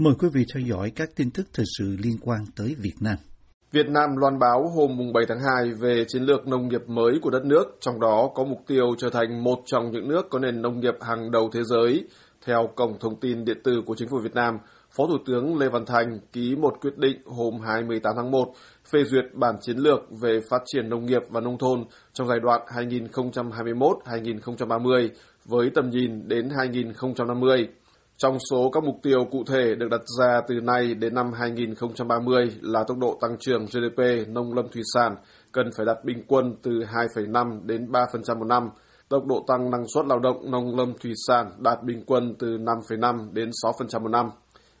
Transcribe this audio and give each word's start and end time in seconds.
Mời 0.00 0.14
quý 0.18 0.28
vị 0.32 0.44
theo 0.54 0.62
dõi 0.66 0.92
các 0.96 1.08
tin 1.16 1.30
tức 1.30 1.46
thời 1.54 1.66
sự 1.78 1.96
liên 2.04 2.16
quan 2.20 2.40
tới 2.56 2.76
Việt 2.78 2.94
Nam. 3.00 3.16
Việt 3.72 3.88
Nam 3.88 4.16
loan 4.16 4.38
báo 4.38 4.68
hôm 4.68 5.12
7 5.14 5.24
tháng 5.28 5.38
2 5.40 5.74
về 5.80 6.04
chiến 6.08 6.22
lược 6.22 6.46
nông 6.46 6.68
nghiệp 6.68 6.82
mới 6.86 7.18
của 7.22 7.30
đất 7.30 7.44
nước, 7.44 7.64
trong 7.80 8.00
đó 8.00 8.30
có 8.34 8.44
mục 8.44 8.58
tiêu 8.66 8.94
trở 8.98 9.10
thành 9.10 9.44
một 9.44 9.62
trong 9.66 9.90
những 9.90 10.08
nước 10.08 10.26
có 10.30 10.38
nền 10.38 10.62
nông 10.62 10.80
nghiệp 10.80 10.94
hàng 11.00 11.30
đầu 11.30 11.50
thế 11.52 11.60
giới. 11.64 12.06
Theo 12.46 12.68
Cổng 12.76 12.98
Thông 13.00 13.20
tin 13.20 13.44
Điện 13.44 13.58
tử 13.64 13.82
của 13.86 13.94
Chính 13.98 14.08
phủ 14.08 14.18
Việt 14.22 14.34
Nam, 14.34 14.58
Phó 14.96 15.06
Thủ 15.06 15.18
tướng 15.26 15.58
Lê 15.58 15.68
Văn 15.68 15.86
Thành 15.86 16.20
ký 16.32 16.56
một 16.56 16.74
quyết 16.80 16.98
định 16.98 17.16
hôm 17.24 17.54
28 17.66 18.12
tháng 18.16 18.30
1 18.30 18.52
phê 18.92 19.04
duyệt 19.04 19.24
bản 19.34 19.54
chiến 19.60 19.76
lược 19.76 20.00
về 20.22 20.40
phát 20.50 20.62
triển 20.66 20.88
nông 20.88 21.06
nghiệp 21.06 21.22
và 21.28 21.40
nông 21.40 21.58
thôn 21.58 21.84
trong 22.12 22.28
giai 22.28 22.40
đoạn 22.40 22.60
2021-2030 22.66 25.08
với 25.44 25.70
tầm 25.74 25.90
nhìn 25.90 26.28
đến 26.28 26.48
2050. 26.58 27.68
Trong 28.18 28.38
số 28.50 28.70
các 28.70 28.84
mục 28.84 28.96
tiêu 29.02 29.24
cụ 29.30 29.44
thể 29.46 29.74
được 29.74 29.88
đặt 29.90 30.00
ra 30.18 30.40
từ 30.48 30.60
nay 30.60 30.94
đến 30.94 31.14
năm 31.14 31.32
2030 31.32 32.52
là 32.60 32.84
tốc 32.84 32.98
độ 32.98 33.18
tăng 33.20 33.36
trưởng 33.40 33.66
GDP 33.66 34.28
nông 34.28 34.54
lâm 34.54 34.68
thủy 34.68 34.82
sản 34.94 35.16
cần 35.52 35.70
phải 35.76 35.86
đạt 35.86 36.04
bình 36.04 36.24
quân 36.28 36.56
từ 36.62 36.70
2,5 36.70 37.66
đến 37.66 37.86
3% 37.92 38.38
một 38.38 38.44
năm, 38.44 38.70
tốc 39.08 39.26
độ 39.26 39.44
tăng 39.46 39.70
năng 39.70 39.88
suất 39.94 40.06
lao 40.06 40.18
động 40.18 40.50
nông 40.50 40.76
lâm 40.76 40.92
thủy 41.02 41.12
sản 41.26 41.50
đạt 41.58 41.78
bình 41.84 42.02
quân 42.06 42.34
từ 42.38 42.46
5,5 42.46 43.32
đến 43.32 43.50
6% 43.64 44.02
một 44.02 44.08
năm. 44.08 44.30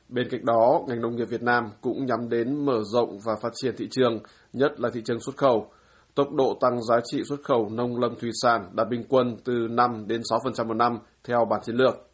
Bên 0.08 0.28
cạnh 0.30 0.44
đó, 0.44 0.82
ngành 0.88 1.00
nông 1.00 1.16
nghiệp 1.16 1.28
Việt 1.28 1.42
Nam 1.42 1.70
cũng 1.80 2.06
nhắm 2.06 2.28
đến 2.28 2.64
mở 2.64 2.80
rộng 2.84 3.18
và 3.24 3.36
phát 3.42 3.52
triển 3.54 3.74
thị 3.76 3.88
trường, 3.90 4.18
nhất 4.52 4.80
là 4.80 4.90
thị 4.94 5.00
trường 5.04 5.20
xuất 5.20 5.36
khẩu. 5.36 5.70
Tốc 6.14 6.32
độ 6.32 6.58
tăng 6.60 6.82
giá 6.82 7.00
trị 7.04 7.22
xuất 7.28 7.40
khẩu 7.44 7.68
nông 7.68 8.00
lâm 8.00 8.14
thủy 8.20 8.30
sản 8.42 8.70
đạt 8.72 8.88
bình 8.90 9.04
quân 9.08 9.36
từ 9.44 9.52
5 9.70 10.04
đến 10.06 10.20
6% 10.20 10.66
một 10.66 10.74
năm 10.74 10.98
theo 11.24 11.44
bản 11.50 11.60
chiến 11.64 11.76
lược. 11.76 12.07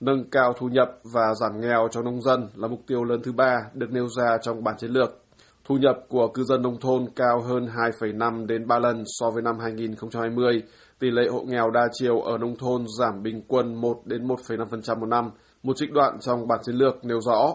Nâng 0.00 0.30
cao 0.30 0.52
thu 0.58 0.68
nhập 0.68 0.88
và 1.12 1.34
giảm 1.34 1.60
nghèo 1.60 1.88
cho 1.90 2.02
nông 2.02 2.22
dân 2.22 2.48
là 2.54 2.68
mục 2.68 2.80
tiêu 2.86 3.04
lớn 3.04 3.20
thứ 3.24 3.32
ba 3.32 3.56
được 3.74 3.90
nêu 3.90 4.08
ra 4.08 4.38
trong 4.42 4.64
bản 4.64 4.74
chiến 4.78 4.90
lược. 4.90 5.24
Thu 5.64 5.76
nhập 5.76 5.96
của 6.08 6.28
cư 6.28 6.44
dân 6.44 6.62
nông 6.62 6.80
thôn 6.80 7.06
cao 7.16 7.40
hơn 7.40 7.66
2,5 7.66 8.46
đến 8.46 8.66
3 8.66 8.78
lần 8.78 9.02
so 9.06 9.30
với 9.30 9.42
năm 9.42 9.58
2020. 9.58 10.62
Tỷ 10.98 11.10
lệ 11.10 11.28
hộ 11.30 11.42
nghèo 11.42 11.70
đa 11.70 11.88
chiều 11.92 12.20
ở 12.20 12.38
nông 12.38 12.56
thôn 12.56 12.84
giảm 12.98 13.22
bình 13.22 13.42
quân 13.48 13.74
1 13.80 14.00
đến 14.04 14.28
1,5% 14.28 15.00
một 15.00 15.06
năm. 15.06 15.30
Một 15.62 15.76
trích 15.76 15.92
đoạn 15.92 16.20
trong 16.20 16.48
bản 16.48 16.60
chiến 16.62 16.74
lược 16.74 17.04
nêu 17.04 17.20
rõ. 17.20 17.54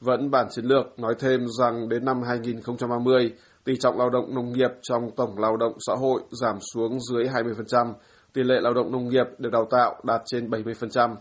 Vẫn 0.00 0.30
bản 0.30 0.46
chiến 0.50 0.64
lược 0.64 0.98
nói 0.98 1.14
thêm 1.18 1.46
rằng 1.58 1.88
đến 1.88 2.04
năm 2.04 2.22
2030, 2.22 3.32
tỷ 3.64 3.76
trọng 3.76 3.98
lao 3.98 4.10
động 4.10 4.34
nông 4.34 4.52
nghiệp 4.52 4.70
trong 4.82 5.10
tổng 5.16 5.38
lao 5.38 5.56
động 5.56 5.72
xã 5.86 5.94
hội 5.94 6.20
giảm 6.30 6.58
xuống 6.74 6.98
dưới 7.00 7.24
20%, 7.24 7.92
tỷ 8.32 8.42
lệ 8.42 8.60
lao 8.60 8.74
động 8.74 8.92
nông 8.92 9.08
nghiệp 9.08 9.26
được 9.38 9.50
đào 9.52 9.66
tạo 9.70 9.94
đạt 10.04 10.22
trên 10.26 10.50
70%. 10.50 11.14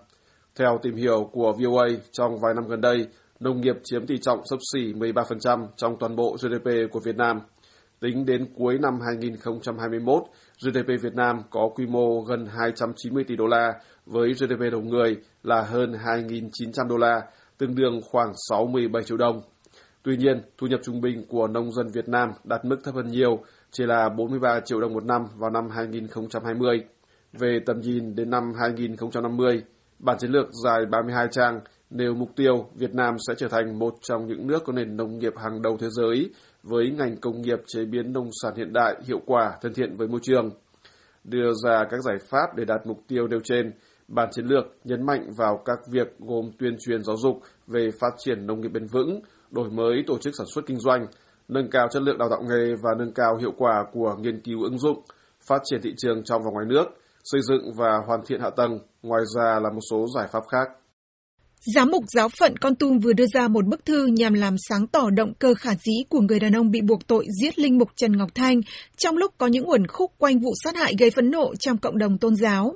Theo 0.58 0.80
tìm 0.82 0.96
hiểu 0.96 1.30
của 1.32 1.54
VOA, 1.54 1.88
trong 2.12 2.40
vài 2.40 2.54
năm 2.54 2.68
gần 2.68 2.82
đây, 2.82 3.08
nông 3.40 3.62
nghiệp 3.62 3.76
chiếm 3.84 4.08
tỷ 4.08 4.18
trọng 4.18 4.40
sấp 4.50 4.60
xỉ 4.74 4.94
13% 4.94 5.68
trong 5.76 5.96
toàn 6.00 6.16
bộ 6.16 6.38
GDP 6.42 6.92
của 6.92 7.00
Việt 7.00 7.16
Nam. 7.16 7.40
Tính 8.00 8.26
đến 8.26 8.46
cuối 8.56 8.78
năm 8.82 9.00
2021, 9.06 10.24
GDP 10.64 10.88
Việt 11.02 11.14
Nam 11.16 11.42
có 11.50 11.70
quy 11.76 11.86
mô 11.86 12.22
gần 12.22 12.46
290 12.46 13.24
tỷ 13.24 13.36
đô 13.36 13.48
la, 13.48 13.74
với 14.06 14.34
GDP 14.34 14.60
đầu 14.72 14.82
người 14.82 15.18
là 15.44 15.62
hơn 15.62 15.92
2.900 15.92 16.88
đô 16.88 16.98
la, 16.98 17.22
tương 17.58 17.76
đương 17.76 18.02
khoảng 18.12 18.32
67 18.50 19.04
triệu 19.04 19.18
đồng. 19.18 19.42
Tuy 20.04 20.18
nhiên, 20.18 20.42
thu 20.58 20.68
nhập 20.68 20.80
trung 20.84 21.02
bình 21.02 21.26
của 21.30 21.48
nông 21.48 21.72
dân 21.72 21.88
Việt 21.94 22.10
Nam 22.10 22.30
đạt 22.44 22.66
mức 22.66 22.78
thấp 22.84 22.96
hơn 22.96 23.08
nhiều, 23.08 23.44
chỉ 23.72 23.86
là 23.86 24.10
43 24.10 24.60
triệu 24.60 24.82
đồng 24.82 24.94
một 24.94 25.06
năm 25.06 25.22
vào 25.36 25.50
năm 25.50 25.70
2020. 25.70 26.84
Về 27.34 27.60
tầm 27.66 27.80
nhìn 27.80 28.16
đến 28.16 28.30
năm 28.30 28.54
2050, 28.60 29.64
Bản 30.00 30.18
chiến 30.20 30.32
lược 30.32 30.48
dài 30.64 30.86
32 30.92 31.28
trang 31.32 31.60
nêu 31.90 32.14
mục 32.14 32.30
tiêu 32.36 32.66
Việt 32.76 32.96
Nam 32.96 33.16
sẽ 33.28 33.34
trở 33.38 33.48
thành 33.48 33.80
một 33.80 33.94
trong 34.02 34.28
những 34.28 34.48
nước 34.48 34.64
có 34.66 34.74
nền 34.74 34.98
nông 34.98 35.18
nghiệp 35.18 35.34
hàng 35.38 35.62
đầu 35.62 35.78
thế 35.80 35.88
giới 35.90 36.30
với 36.64 36.92
ngành 36.92 37.18
công 37.18 37.42
nghiệp 37.42 37.60
chế 37.68 37.86
biến 37.86 38.14
nông 38.14 38.30
sản 38.44 38.54
hiện 38.56 38.74
đại, 38.74 38.96
hiệu 39.08 39.22
quả, 39.26 39.58
thân 39.62 39.74
thiện 39.74 39.96
với 39.96 40.08
môi 40.08 40.20
trường. 40.24 40.50
Đưa 41.24 41.54
ra 41.64 41.86
các 41.90 42.02
giải 42.04 42.18
pháp 42.30 42.56
để 42.56 42.66
đạt 42.66 42.88
mục 42.88 43.00
tiêu 43.08 43.28
nêu 43.28 43.40
trên, 43.44 43.72
bản 44.08 44.30
chiến 44.32 44.46
lược 44.46 44.66
nhấn 44.84 45.06
mạnh 45.06 45.32
vào 45.38 45.62
các 45.66 45.80
việc 45.92 46.20
gồm 46.20 46.52
tuyên 46.60 46.78
truyền 46.86 47.04
giáo 47.04 47.18
dục 47.18 47.42
về 47.68 47.90
phát 48.02 48.14
triển 48.18 48.48
nông 48.48 48.62
nghiệp 48.62 48.72
bền 48.74 48.88
vững, 48.88 49.22
đổi 49.52 49.70
mới 49.70 50.04
tổ 50.08 50.18
chức 50.18 50.34
sản 50.38 50.48
xuất 50.56 50.66
kinh 50.66 50.80
doanh, 50.80 51.08
nâng 51.48 51.70
cao 51.70 51.88
chất 51.92 52.04
lượng 52.04 52.18
đào 52.18 52.30
tạo 52.30 52.42
nghề 52.42 52.76
và 52.84 52.92
nâng 52.98 53.14
cao 53.14 53.38
hiệu 53.38 53.52
quả 53.58 53.86
của 53.94 54.16
nghiên 54.20 54.42
cứu 54.42 54.64
ứng 54.64 54.78
dụng, 54.78 55.02
phát 55.48 55.62
triển 55.66 55.82
thị 55.82 55.94
trường 55.98 56.24
trong 56.24 56.42
và 56.44 56.52
ngoài 56.52 56.66
nước– 56.70 56.86
xây 57.32 57.42
dựng 57.50 57.74
và 57.78 57.90
hoàn 58.08 58.20
thiện 58.28 58.42
hạ 58.42 58.50
tầng, 58.58 58.80
ngoài 59.02 59.24
ra 59.36 59.60
là 59.64 59.70
một 59.70 59.82
số 59.92 60.06
giải 60.16 60.28
pháp 60.32 60.44
khác. 60.52 60.68
Giám 61.76 61.92
mục 61.92 62.04
giáo 62.08 62.30
phận 62.30 62.58
Con 62.58 62.76
Tum 62.76 63.00
vừa 63.00 63.14
đưa 63.14 63.26
ra 63.34 63.48
một 63.48 63.66
bức 63.66 63.86
thư 63.86 64.06
nhằm 64.06 64.34
làm 64.34 64.56
sáng 64.70 64.88
tỏ 64.88 65.10
động 65.10 65.34
cơ 65.40 65.54
khả 65.54 65.72
dĩ 65.76 65.94
của 66.10 66.22
người 66.22 66.40
đàn 66.40 66.56
ông 66.56 66.72
bị 66.72 66.82
buộc 66.82 67.08
tội 67.08 67.26
giết 67.42 67.60
linh 67.60 67.78
mục 67.78 67.90
Trần 67.96 68.18
Ngọc 68.18 68.30
Thanh 68.36 68.62
trong 68.98 69.18
lúc 69.18 69.34
có 69.38 69.48
những 69.48 69.70
uẩn 69.70 69.88
khúc 69.88 70.12
quanh 70.18 70.40
vụ 70.40 70.52
sát 70.64 70.76
hại 70.76 70.96
gây 71.00 71.10
phẫn 71.10 71.32
nộ 71.32 71.56
trong 71.56 71.78
cộng 71.78 71.98
đồng 71.98 72.18
tôn 72.18 72.36
giáo. 72.36 72.76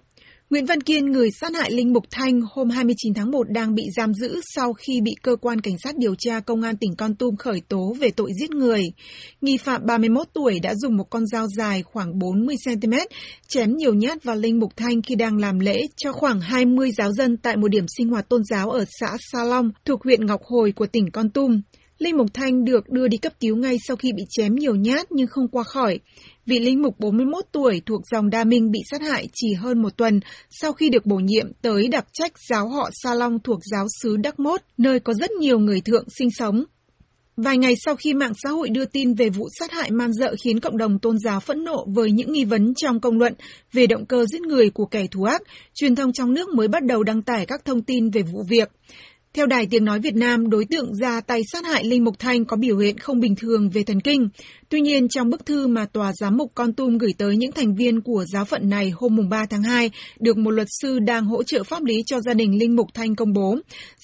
Nguyễn 0.52 0.66
Văn 0.66 0.82
Kiên, 0.82 1.06
người 1.06 1.30
sát 1.32 1.56
hại 1.56 1.72
Linh 1.72 1.94
Mục 1.94 2.04
Thanh 2.12 2.42
hôm 2.52 2.70
29 2.70 3.14
tháng 3.14 3.32
1 3.32 3.50
đang 3.50 3.76
bị 3.76 3.84
giam 3.98 4.14
giữ 4.14 4.42
sau 4.56 4.74
khi 4.74 5.02
bị 5.04 5.12
cơ 5.22 5.36
quan 5.36 5.62
cảnh 5.62 5.74
sát 5.84 5.98
điều 5.98 6.16
tra 6.16 6.40
công 6.40 6.62
an 6.62 6.78
tỉnh 6.78 6.96
Con 6.98 7.16
Tum 7.16 7.36
khởi 7.36 7.62
tố 7.68 7.94
về 8.00 8.12
tội 8.12 8.32
giết 8.40 8.52
người. 8.52 8.82
Nghi 9.42 9.58
phạm 9.58 9.86
31 9.86 10.28
tuổi 10.34 10.60
đã 10.60 10.76
dùng 10.76 10.98
một 10.98 11.10
con 11.10 11.28
dao 11.28 11.48
dài 11.58 11.84
khoảng 11.84 12.20
40 12.20 12.56
cm 12.66 12.94
chém 13.48 13.76
nhiều 13.76 13.94
nhát 13.94 14.24
vào 14.24 14.36
Linh 14.36 14.60
Mục 14.60 14.72
Thanh 14.78 15.02
khi 15.02 15.16
đang 15.16 15.38
làm 15.38 15.60
lễ 15.60 15.82
cho 15.98 16.12
khoảng 16.12 16.42
20 16.42 16.92
giáo 16.92 17.12
dân 17.12 17.38
tại 17.38 17.58
một 17.58 17.68
điểm 17.68 17.86
sinh 17.98 18.10
hoạt 18.10 18.30
tôn 18.30 18.42
giáo 18.44 18.70
ở 18.70 18.86
xã 19.00 19.18
Sa 19.32 19.44
Long 19.44 19.70
thuộc 19.86 20.04
huyện 20.04 20.26
Ngọc 20.26 20.42
Hồi 20.44 20.72
của 20.72 20.88
tỉnh 20.88 21.12
Con 21.12 21.30
Tum. 21.30 21.62
Linh 22.02 22.18
Mục 22.18 22.28
Thanh 22.34 22.66
được 22.66 22.90
đưa 22.90 23.08
đi 23.08 23.18
cấp 23.18 23.34
cứu 23.40 23.56
ngay 23.56 23.78
sau 23.88 23.98
khi 23.98 24.12
bị 24.14 24.24
chém 24.30 24.56
nhiều 24.56 24.76
nhát 24.76 25.12
nhưng 25.12 25.28
không 25.28 25.48
qua 25.48 25.64
khỏi. 25.64 26.00
Vị 26.46 26.60
linh 26.60 26.82
mục 26.82 27.00
41 27.00 27.46
tuổi 27.52 27.82
thuộc 27.86 28.02
dòng 28.12 28.30
Đa 28.30 28.44
Minh 28.44 28.72
bị 28.72 28.80
sát 28.92 29.02
hại 29.02 29.28
chỉ 29.34 29.54
hơn 29.54 29.82
một 29.82 29.98
tuần 29.98 30.20
sau 30.50 30.74
khi 30.74 30.90
được 30.90 31.06
bổ 31.06 31.16
nhiệm 31.16 31.54
tới 31.62 31.88
đặc 31.88 32.06
trách 32.14 32.32
giáo 32.50 32.70
họ 32.70 32.90
Sa 33.04 33.14
Long 33.14 33.40
thuộc 33.40 33.60
giáo 33.72 33.86
xứ 34.02 34.18
Đắc 34.18 34.40
Mốt, 34.40 34.62
nơi 34.78 35.00
có 35.00 35.14
rất 35.14 35.32
nhiều 35.32 35.60
người 35.60 35.82
thượng 35.82 36.06
sinh 36.18 36.32
sống. 36.32 36.64
Vài 37.38 37.58
ngày 37.58 37.74
sau 37.86 37.96
khi 37.96 38.14
mạng 38.14 38.34
xã 38.44 38.50
hội 38.50 38.70
đưa 38.70 38.86
tin 38.86 39.14
về 39.14 39.30
vụ 39.30 39.48
sát 39.60 39.72
hại 39.72 39.92
man 39.92 40.14
dợ 40.14 40.36
khiến 40.44 40.60
cộng 40.60 40.78
đồng 40.78 41.00
tôn 41.00 41.18
giáo 41.20 41.40
phẫn 41.40 41.64
nộ 41.64 41.86
với 41.96 42.12
những 42.12 42.32
nghi 42.32 42.46
vấn 42.46 42.74
trong 42.74 43.00
công 43.00 43.18
luận 43.18 43.34
về 43.74 43.88
động 43.88 44.06
cơ 44.06 44.26
giết 44.26 44.42
người 44.42 44.70
của 44.70 44.86
kẻ 44.86 45.08
thù 45.12 45.24
ác, 45.24 45.42
truyền 45.74 45.96
thông 45.96 46.14
trong 46.14 46.34
nước 46.34 46.50
mới 46.50 46.68
bắt 46.68 46.84
đầu 46.84 47.04
đăng 47.04 47.22
tải 47.22 47.46
các 47.46 47.66
thông 47.66 47.82
tin 47.82 48.10
về 48.10 48.22
vụ 48.22 48.44
việc. 48.50 48.70
Theo 49.34 49.46
Đài 49.46 49.68
Tiếng 49.70 49.86
Nói 49.86 50.00
Việt 50.00 50.16
Nam, 50.16 50.50
đối 50.50 50.66
tượng 50.66 50.96
ra 50.96 51.22
tay 51.22 51.42
sát 51.52 51.66
hại 51.66 51.84
Linh 51.84 52.04
Mục 52.04 52.20
Thanh 52.20 52.46
có 52.46 52.58
biểu 52.58 52.78
hiện 52.78 52.98
không 52.98 53.20
bình 53.20 53.36
thường 53.36 53.70
về 53.70 53.84
thần 53.84 54.02
kinh. 54.02 54.30
Tuy 54.70 54.82
nhiên, 54.82 55.08
trong 55.08 55.30
bức 55.30 55.46
thư 55.46 55.68
mà 55.68 55.86
Tòa 55.86 56.14
Giám 56.14 56.38
mục 56.38 56.52
Con 56.56 56.74
Tum 56.74 56.98
gửi 56.98 57.14
tới 57.18 57.38
những 57.38 57.52
thành 57.52 57.76
viên 57.76 58.02
của 58.02 58.26
giáo 58.34 58.46
phận 58.46 58.70
này 58.70 58.90
hôm 58.96 59.30
3 59.30 59.46
tháng 59.50 59.64
2, 59.64 59.92
được 60.20 60.38
một 60.38 60.52
luật 60.52 60.68
sư 60.82 61.00
đang 61.00 61.26
hỗ 61.26 61.44
trợ 61.44 61.64
pháp 61.64 61.84
lý 61.84 62.04
cho 62.06 62.20
gia 62.20 62.34
đình 62.34 62.60
Linh 62.60 62.76
Mục 62.76 62.88
Thanh 62.94 63.16
công 63.16 63.34
bố, 63.34 63.58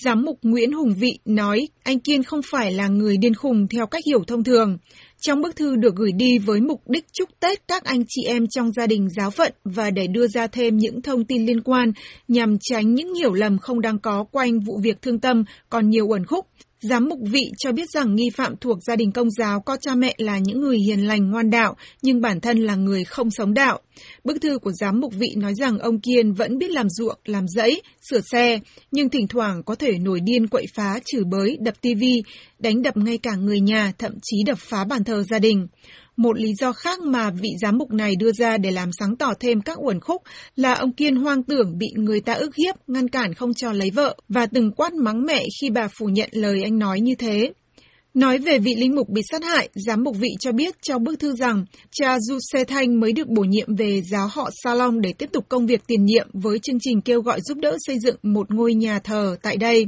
Giám 0.03 0.23
mục 0.25 0.39
Nguyễn 0.41 0.71
Hùng 0.71 0.93
Vị 0.99 1.19
nói 1.25 1.67
anh 1.83 1.99
Kiên 1.99 2.23
không 2.23 2.41
phải 2.51 2.71
là 2.71 2.87
người 2.87 3.17
điên 3.17 3.35
khùng 3.35 3.67
theo 3.67 3.87
cách 3.87 4.03
hiểu 4.05 4.23
thông 4.27 4.43
thường. 4.43 4.77
Trong 5.21 5.41
bức 5.41 5.55
thư 5.55 5.75
được 5.75 5.95
gửi 5.95 6.11
đi 6.11 6.37
với 6.37 6.61
mục 6.61 6.81
đích 6.89 7.05
chúc 7.13 7.29
Tết 7.39 7.67
các 7.67 7.83
anh 7.83 8.03
chị 8.07 8.23
em 8.27 8.47
trong 8.47 8.71
gia 8.71 8.87
đình 8.87 9.09
giáo 9.09 9.29
phận 9.31 9.53
và 9.63 9.89
để 9.89 10.07
đưa 10.07 10.27
ra 10.27 10.47
thêm 10.47 10.77
những 10.77 11.01
thông 11.01 11.25
tin 11.25 11.45
liên 11.45 11.61
quan 11.61 11.91
nhằm 12.27 12.57
tránh 12.61 12.93
những 12.93 13.13
hiểu 13.13 13.33
lầm 13.33 13.57
không 13.57 13.81
đáng 13.81 13.99
có 13.99 14.23
quanh 14.31 14.59
vụ 14.59 14.79
việc 14.83 15.01
thương 15.01 15.19
tâm 15.19 15.43
còn 15.69 15.89
nhiều 15.89 16.07
uẩn 16.07 16.25
khúc. 16.25 16.45
Giám 16.81 17.09
mục 17.09 17.19
vị 17.31 17.51
cho 17.57 17.71
biết 17.71 17.89
rằng 17.89 18.15
nghi 18.15 18.29
phạm 18.35 18.55
thuộc 18.57 18.77
gia 18.87 18.95
đình 18.95 19.11
công 19.11 19.31
giáo 19.31 19.61
có 19.61 19.77
cha 19.81 19.95
mẹ 19.95 20.15
là 20.17 20.37
những 20.37 20.61
người 20.61 20.77
hiền 20.77 21.07
lành 21.07 21.31
ngoan 21.31 21.49
đạo, 21.49 21.75
nhưng 22.01 22.21
bản 22.21 22.41
thân 22.41 22.57
là 22.57 22.75
người 22.75 23.03
không 23.03 23.31
sống 23.31 23.53
đạo. 23.53 23.79
Bức 24.23 24.41
thư 24.41 24.59
của 24.59 24.71
giám 24.71 24.99
mục 24.99 25.13
vị 25.13 25.27
nói 25.37 25.53
rằng 25.55 25.79
ông 25.79 25.99
Kiên 25.99 26.33
vẫn 26.33 26.57
biết 26.57 26.71
làm 26.71 26.89
ruộng, 26.89 27.19
làm 27.25 27.47
rẫy, 27.47 27.81
sửa 28.09 28.19
xe, 28.31 28.59
nhưng 28.91 29.09
thỉnh 29.09 29.27
thoảng 29.27 29.63
có 29.63 29.75
thể 29.75 29.97
nổi 29.97 30.19
điên 30.19 30.47
quậy 30.47 30.65
phá, 30.73 30.99
chửi 31.05 31.23
bới, 31.23 31.57
đập 31.61 31.75
tivi, 31.81 32.13
đánh 32.59 32.81
đập 32.81 32.97
ngay 32.97 33.17
cả 33.17 33.35
người 33.35 33.59
nhà, 33.59 33.93
thậm 33.97 34.11
chí 34.23 34.37
đập 34.45 34.57
phá 34.61 34.83
bàn 34.83 35.03
thờ 35.03 35.23
gia 35.23 35.39
đình. 35.39 35.67
Một 36.17 36.39
lý 36.39 36.53
do 36.59 36.71
khác 36.71 36.99
mà 36.99 37.31
vị 37.31 37.49
giám 37.61 37.77
mục 37.77 37.91
này 37.91 38.15
đưa 38.15 38.31
ra 38.31 38.57
để 38.57 38.71
làm 38.71 38.89
sáng 38.99 39.15
tỏ 39.15 39.33
thêm 39.39 39.61
các 39.61 39.77
uẩn 39.81 39.99
khúc 39.99 40.21
là 40.55 40.73
ông 40.73 40.93
Kiên 40.93 41.15
hoang 41.15 41.43
tưởng 41.43 41.77
bị 41.77 41.87
người 41.95 42.21
ta 42.21 42.33
ức 42.33 42.55
hiếp, 42.55 42.75
ngăn 42.87 43.07
cản 43.07 43.33
không 43.33 43.53
cho 43.53 43.73
lấy 43.73 43.91
vợ 43.91 44.15
và 44.29 44.45
từng 44.45 44.71
quát 44.71 44.93
mắng 44.93 45.25
mẹ 45.25 45.43
khi 45.61 45.69
bà 45.69 45.87
phủ 45.99 46.05
nhận 46.05 46.29
lời 46.31 46.63
anh 46.63 46.79
nói 46.79 47.01
như 47.01 47.15
thế. 47.15 47.53
Nói 48.13 48.37
về 48.37 48.59
vị 48.59 48.75
linh 48.75 48.95
mục 48.95 49.09
bị 49.09 49.21
sát 49.31 49.43
hại, 49.43 49.69
giám 49.87 50.03
mục 50.03 50.15
vị 50.19 50.29
cho 50.39 50.51
biết 50.51 50.75
trong 50.81 51.03
bức 51.03 51.19
thư 51.19 51.35
rằng 51.35 51.65
cha 51.91 52.19
Du 52.19 52.37
Xe 52.53 52.63
Thanh 52.63 52.99
mới 52.99 53.13
được 53.13 53.27
bổ 53.27 53.41
nhiệm 53.41 53.75
về 53.75 54.01
giáo 54.11 54.27
họ 54.27 54.49
Sa 54.63 54.75
Long 54.75 55.01
để 55.01 55.13
tiếp 55.13 55.29
tục 55.33 55.45
công 55.49 55.65
việc 55.65 55.81
tiền 55.87 56.05
nhiệm 56.05 56.27
với 56.33 56.59
chương 56.59 56.79
trình 56.81 57.01
kêu 57.01 57.21
gọi 57.21 57.41
giúp 57.41 57.57
đỡ 57.57 57.77
xây 57.87 57.99
dựng 57.99 58.15
một 58.23 58.51
ngôi 58.51 58.73
nhà 58.73 58.99
thờ 58.99 59.37
tại 59.41 59.57
đây. 59.57 59.85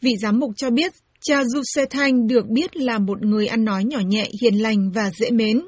Vị 0.00 0.10
giám 0.22 0.40
mục 0.40 0.50
cho 0.56 0.70
biết 0.70 0.92
Cha 1.26 1.44
Du 1.44 1.60
Se 1.64 1.86
Thanh 1.86 2.26
được 2.26 2.46
biết 2.48 2.76
là 2.76 2.98
một 2.98 3.22
người 3.22 3.46
ăn 3.46 3.64
nói 3.64 3.84
nhỏ 3.84 3.98
nhẹ, 3.98 4.28
hiền 4.42 4.54
lành 4.54 4.90
và 4.90 5.10
dễ 5.18 5.30
mến. 5.30 5.60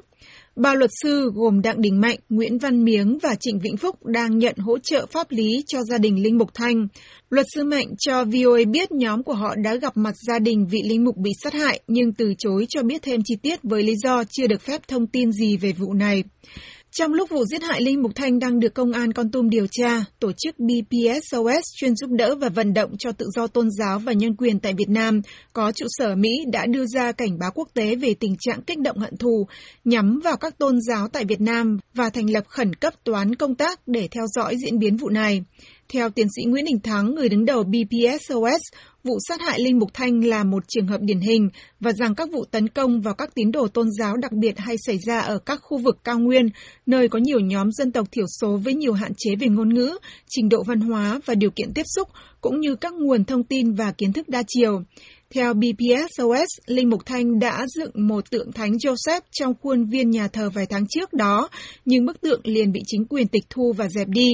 Ba 0.55 0.73
luật 0.73 0.89
sư 1.03 1.31
gồm 1.35 1.61
Đặng 1.61 1.81
Đình 1.81 2.01
Mạnh, 2.01 2.19
Nguyễn 2.29 2.57
Văn 2.57 2.83
Miếng 2.83 3.17
và 3.21 3.35
Trịnh 3.39 3.59
Vĩnh 3.59 3.77
Phúc 3.77 4.05
đang 4.05 4.37
nhận 4.37 4.55
hỗ 4.57 4.77
trợ 4.79 5.05
pháp 5.11 5.31
lý 5.31 5.63
cho 5.67 5.83
gia 5.83 5.97
đình 5.97 6.23
Linh 6.23 6.37
Mục 6.37 6.49
Thanh. 6.53 6.87
Luật 7.29 7.45
sư 7.55 7.63
Mạnh 7.63 7.87
cho 7.99 8.23
VOA 8.23 8.59
biết 8.67 8.91
nhóm 8.91 9.23
của 9.23 9.33
họ 9.33 9.55
đã 9.63 9.75
gặp 9.75 9.97
mặt 9.97 10.13
gia 10.27 10.39
đình 10.39 10.67
vị 10.67 10.81
Linh 10.85 11.03
Mục 11.03 11.17
bị 11.17 11.31
sát 11.43 11.53
hại 11.53 11.79
nhưng 11.87 12.13
từ 12.13 12.33
chối 12.37 12.65
cho 12.69 12.83
biết 12.83 13.01
thêm 13.01 13.21
chi 13.25 13.35
tiết 13.41 13.59
với 13.63 13.83
lý 13.83 13.93
do 14.03 14.23
chưa 14.23 14.47
được 14.47 14.61
phép 14.61 14.81
thông 14.87 15.07
tin 15.07 15.31
gì 15.31 15.57
về 15.57 15.71
vụ 15.71 15.93
này. 15.93 16.23
Trong 16.97 17.13
lúc 17.13 17.29
vụ 17.29 17.45
giết 17.45 17.63
hại 17.63 17.81
Linh 17.81 18.01
Mục 18.01 18.11
Thanh 18.15 18.39
đang 18.39 18.59
được 18.59 18.73
công 18.73 18.91
an 18.91 19.13
Con 19.13 19.31
Tum 19.31 19.49
điều 19.49 19.67
tra, 19.71 20.03
tổ 20.19 20.31
chức 20.37 20.55
BPSOS 20.59 21.63
chuyên 21.75 21.95
giúp 21.95 22.09
đỡ 22.09 22.35
và 22.35 22.49
vận 22.49 22.73
động 22.73 22.91
cho 22.99 23.11
tự 23.11 23.25
do 23.35 23.47
tôn 23.47 23.69
giáo 23.71 23.99
và 23.99 24.13
nhân 24.13 24.35
quyền 24.35 24.59
tại 24.59 24.73
Việt 24.77 24.89
Nam 24.89 25.21
có 25.53 25.71
trụ 25.71 25.85
sở 25.89 26.15
Mỹ 26.15 26.29
đã 26.51 26.65
đưa 26.65 26.85
ra 26.85 27.11
cảnh 27.11 27.39
báo 27.39 27.51
quốc 27.55 27.69
tế 27.73 27.95
về 27.95 28.13
tình 28.19 28.35
trạng 28.39 28.61
kích 28.61 28.79
động 28.79 28.97
hận 28.97 29.17
thù 29.17 29.47
nhắm 29.85 30.19
vào 30.23 30.37
các 30.37 30.57
tôn 30.57 30.81
giáo 30.81 31.07
tại 31.07 31.25
Việt 31.25 31.41
Nam 31.41 31.77
và 31.93 32.09
thành 32.09 32.29
lập 32.29 32.43
khẩn 32.47 32.73
cấp 32.73 32.93
toán 33.03 33.35
công 33.35 33.55
tác 33.55 33.87
để 33.87 34.07
theo 34.11 34.25
dõi 34.35 34.55
diễn 34.57 34.79
biến 34.79 34.97
vụ 34.97 35.09
này. 35.09 35.43
Theo 35.89 36.09
tiến 36.09 36.27
sĩ 36.35 36.43
Nguyễn 36.45 36.65
Đình 36.65 36.79
Thắng, 36.79 37.15
người 37.15 37.29
đứng 37.29 37.45
đầu 37.45 37.63
BPSOS, 37.63 38.61
vụ 39.07 39.17
sát 39.27 39.41
hại 39.41 39.59
Linh 39.59 39.79
Mục 39.79 39.93
Thanh 39.93 40.25
là 40.25 40.43
một 40.43 40.63
trường 40.67 40.87
hợp 40.87 41.01
điển 41.01 41.19
hình 41.19 41.49
và 41.79 41.91
rằng 41.91 42.15
các 42.15 42.29
vụ 42.31 42.45
tấn 42.51 42.67
công 42.67 43.01
vào 43.01 43.13
các 43.13 43.35
tín 43.35 43.51
đồ 43.51 43.67
tôn 43.67 43.87
giáo 43.99 44.17
đặc 44.17 44.31
biệt 44.31 44.57
hay 44.57 44.75
xảy 44.85 44.97
ra 45.07 45.19
ở 45.19 45.39
các 45.39 45.59
khu 45.63 45.77
vực 45.77 45.97
cao 46.03 46.19
nguyên, 46.19 46.49
nơi 46.85 47.09
có 47.09 47.19
nhiều 47.19 47.39
nhóm 47.39 47.71
dân 47.71 47.91
tộc 47.91 48.07
thiểu 48.11 48.25
số 48.41 48.57
với 48.57 48.73
nhiều 48.73 48.93
hạn 48.93 49.11
chế 49.17 49.35
về 49.35 49.47
ngôn 49.47 49.73
ngữ, 49.73 49.97
trình 50.29 50.49
độ 50.49 50.63
văn 50.63 50.79
hóa 50.79 51.19
và 51.25 51.35
điều 51.35 51.49
kiện 51.55 51.73
tiếp 51.75 51.85
xúc, 51.95 52.07
cũng 52.41 52.59
như 52.59 52.75
các 52.75 52.93
nguồn 52.93 53.25
thông 53.25 53.43
tin 53.43 53.73
và 53.73 53.91
kiến 53.91 54.13
thức 54.13 54.29
đa 54.29 54.43
chiều. 54.47 54.81
Theo 55.29 55.53
BPSOS, 55.53 56.49
Linh 56.65 56.89
Mục 56.89 57.05
Thanh 57.05 57.39
đã 57.39 57.65
dựng 57.75 57.91
một 58.07 58.29
tượng 58.31 58.51
thánh 58.51 58.71
Joseph 58.71 59.21
trong 59.31 59.53
khuôn 59.61 59.85
viên 59.85 60.09
nhà 60.09 60.27
thờ 60.27 60.49
vài 60.49 60.65
tháng 60.65 60.87
trước 60.89 61.13
đó, 61.13 61.49
nhưng 61.85 62.05
bức 62.05 62.21
tượng 62.21 62.41
liền 62.43 62.71
bị 62.71 62.79
chính 62.87 63.05
quyền 63.05 63.27
tịch 63.27 63.43
thu 63.49 63.73
và 63.77 63.87
dẹp 63.89 64.07
đi. 64.07 64.27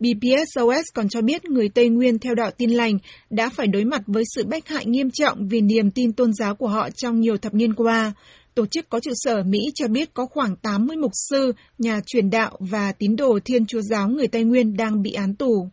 BPSOS 0.00 0.84
còn 0.94 1.08
cho 1.08 1.22
biết 1.22 1.44
người 1.44 1.68
Tây 1.68 1.88
Nguyên 1.88 2.18
theo 2.18 2.34
đạo 2.34 2.50
tin 2.56 2.70
lành 2.70 2.98
đã 3.30 3.48
phải 3.48 3.66
đối 3.66 3.84
mặt 3.84 4.02
với 4.06 4.24
sự 4.34 4.44
bách 4.44 4.68
hại 4.68 4.86
nghiêm 4.86 5.10
trọng 5.10 5.48
vì 5.48 5.60
niềm 5.60 5.90
tin 5.90 6.12
tôn 6.12 6.32
giáo 6.32 6.54
của 6.54 6.68
họ 6.68 6.90
trong 6.90 7.20
nhiều 7.20 7.36
thập 7.36 7.54
niên 7.54 7.74
qua. 7.74 8.12
Tổ 8.54 8.66
chức 8.66 8.88
có 8.88 9.00
trụ 9.00 9.10
sở 9.14 9.42
Mỹ 9.42 9.58
cho 9.74 9.88
biết 9.88 10.14
có 10.14 10.26
khoảng 10.26 10.56
80 10.56 10.96
mục 10.96 11.10
sư, 11.30 11.52
nhà 11.78 12.00
truyền 12.06 12.30
đạo 12.30 12.56
và 12.60 12.92
tín 12.92 13.16
đồ 13.16 13.38
Thiên 13.44 13.66
Chúa 13.66 13.80
giáo 13.80 14.08
người 14.08 14.28
Tây 14.28 14.44
Nguyên 14.44 14.76
đang 14.76 15.02
bị 15.02 15.12
án 15.12 15.34
tù. 15.34 15.68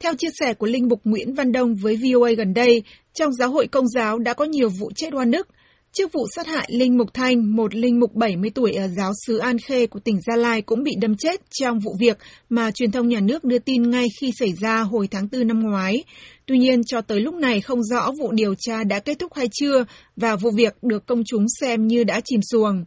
Theo 0.00 0.14
chia 0.14 0.30
sẻ 0.40 0.54
của 0.54 0.66
Linh 0.66 0.88
Mục 0.88 1.00
Nguyễn 1.04 1.34
Văn 1.34 1.52
Đông 1.52 1.74
với 1.74 1.96
VOA 1.96 2.30
gần 2.32 2.54
đây, 2.54 2.82
trong 3.14 3.32
giáo 3.32 3.50
hội 3.50 3.66
công 3.66 3.88
giáo 3.88 4.18
đã 4.18 4.34
có 4.34 4.44
nhiều 4.44 4.68
vụ 4.68 4.90
chết 4.96 5.14
oan 5.14 5.32
ức, 5.32 5.48
Trước 5.96 6.12
vụ 6.12 6.26
sát 6.36 6.46
hại 6.46 6.68
Linh 6.72 6.96
Mục 6.96 7.14
Thanh, 7.14 7.56
một 7.56 7.74
linh 7.74 8.00
mục 8.00 8.14
70 8.14 8.50
tuổi 8.54 8.72
ở 8.72 8.88
giáo 8.88 9.12
xứ 9.26 9.38
An 9.38 9.58
Khê 9.58 9.86
của 9.86 10.00
tỉnh 10.00 10.20
Gia 10.26 10.36
Lai 10.36 10.62
cũng 10.62 10.82
bị 10.82 10.92
đâm 11.00 11.16
chết 11.16 11.40
trong 11.50 11.78
vụ 11.78 11.96
việc 12.00 12.18
mà 12.48 12.70
truyền 12.70 12.90
thông 12.90 13.08
nhà 13.08 13.20
nước 13.20 13.44
đưa 13.44 13.58
tin 13.58 13.90
ngay 13.90 14.06
khi 14.20 14.32
xảy 14.38 14.52
ra 14.60 14.80
hồi 14.80 15.08
tháng 15.10 15.28
4 15.32 15.46
năm 15.46 15.60
ngoái. 15.60 16.04
Tuy 16.46 16.58
nhiên, 16.58 16.84
cho 16.84 17.00
tới 17.00 17.20
lúc 17.20 17.34
này 17.34 17.60
không 17.60 17.82
rõ 17.82 18.12
vụ 18.18 18.32
điều 18.32 18.54
tra 18.58 18.84
đã 18.84 18.98
kết 18.98 19.18
thúc 19.18 19.34
hay 19.34 19.46
chưa 19.52 19.84
và 20.16 20.36
vụ 20.36 20.50
việc 20.56 20.74
được 20.82 21.06
công 21.06 21.22
chúng 21.26 21.46
xem 21.60 21.86
như 21.86 22.04
đã 22.04 22.20
chìm 22.24 22.40
xuồng. 22.52 22.84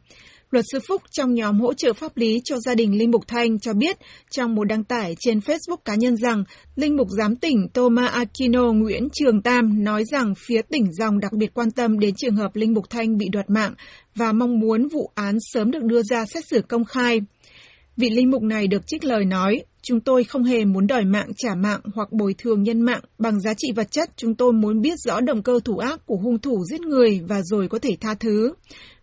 Luật 0.52 0.66
sư 0.72 0.80
Phúc 0.88 1.02
trong 1.12 1.34
nhóm 1.34 1.60
hỗ 1.60 1.74
trợ 1.74 1.94
pháp 1.94 2.18
lý 2.18 2.42
cho 2.44 2.60
gia 2.60 2.76
đình 2.76 2.98
Linh 2.98 3.12
Mục 3.12 3.28
Thanh 3.28 3.60
cho 3.60 3.74
biết 3.74 3.98
trong 4.32 4.56
một 4.56 4.64
đăng 4.64 4.84
tải 4.84 5.16
trên 5.20 5.40
Facebook 5.40 5.78
cá 5.86 5.96
nhân 5.96 6.18
rằng 6.18 6.44
Linh 6.76 6.96
Mục 6.98 7.08
Giám 7.18 7.36
tỉnh 7.36 7.68
Toma 7.74 8.08
Aquino 8.08 8.72
Nguyễn 8.72 9.08
Trường 9.14 9.42
Tam 9.42 9.84
nói 9.84 10.04
rằng 10.12 10.34
phía 10.48 10.62
tỉnh 10.62 10.94
dòng 10.94 11.20
đặc 11.20 11.34
biệt 11.34 11.54
quan 11.54 11.72
tâm 11.72 12.00
đến 12.00 12.16
trường 12.18 12.36
hợp 12.36 12.56
Linh 12.56 12.74
Mục 12.74 12.90
Thanh 12.90 13.18
bị 13.18 13.30
đoạt 13.32 13.50
mạng 13.50 13.74
và 14.16 14.32
mong 14.32 14.60
muốn 14.60 14.88
vụ 14.88 15.12
án 15.16 15.38
sớm 15.54 15.72
được 15.72 15.84
đưa 15.84 16.02
ra 16.04 16.26
xét 16.26 16.44
xử 16.46 16.62
công 16.62 16.86
khai. 16.86 17.22
Vị 17.98 18.10
linh 18.10 18.32
mục 18.32 18.42
này 18.42 18.68
được 18.68 18.88
trích 18.88 19.04
lời 19.04 19.26
nói, 19.26 19.64
chúng 19.82 20.00
tôi 20.00 20.24
không 20.24 20.44
hề 20.44 20.66
muốn 20.66 20.88
đòi 20.88 21.06
mạng 21.06 21.32
trả 21.38 21.56
mạng 21.56 21.80
hoặc 21.96 22.12
bồi 22.12 22.36
thường 22.38 22.64
nhân 22.64 22.82
mạng 22.82 23.02
bằng 23.18 23.40
giá 23.40 23.54
trị 23.58 23.68
vật 23.76 23.92
chất, 23.92 24.10
chúng 24.18 24.36
tôi 24.36 24.54
muốn 24.54 24.82
biết 24.82 25.00
rõ 25.06 25.22
động 25.22 25.44
cơ 25.44 25.60
thủ 25.66 25.78
ác 25.78 26.06
của 26.06 26.18
hung 26.18 26.40
thủ 26.40 26.64
giết 26.72 26.82
người 26.82 27.22
và 27.28 27.42
rồi 27.42 27.68
có 27.68 27.80
thể 27.80 27.98
tha 28.02 28.16
thứ. 28.20 28.54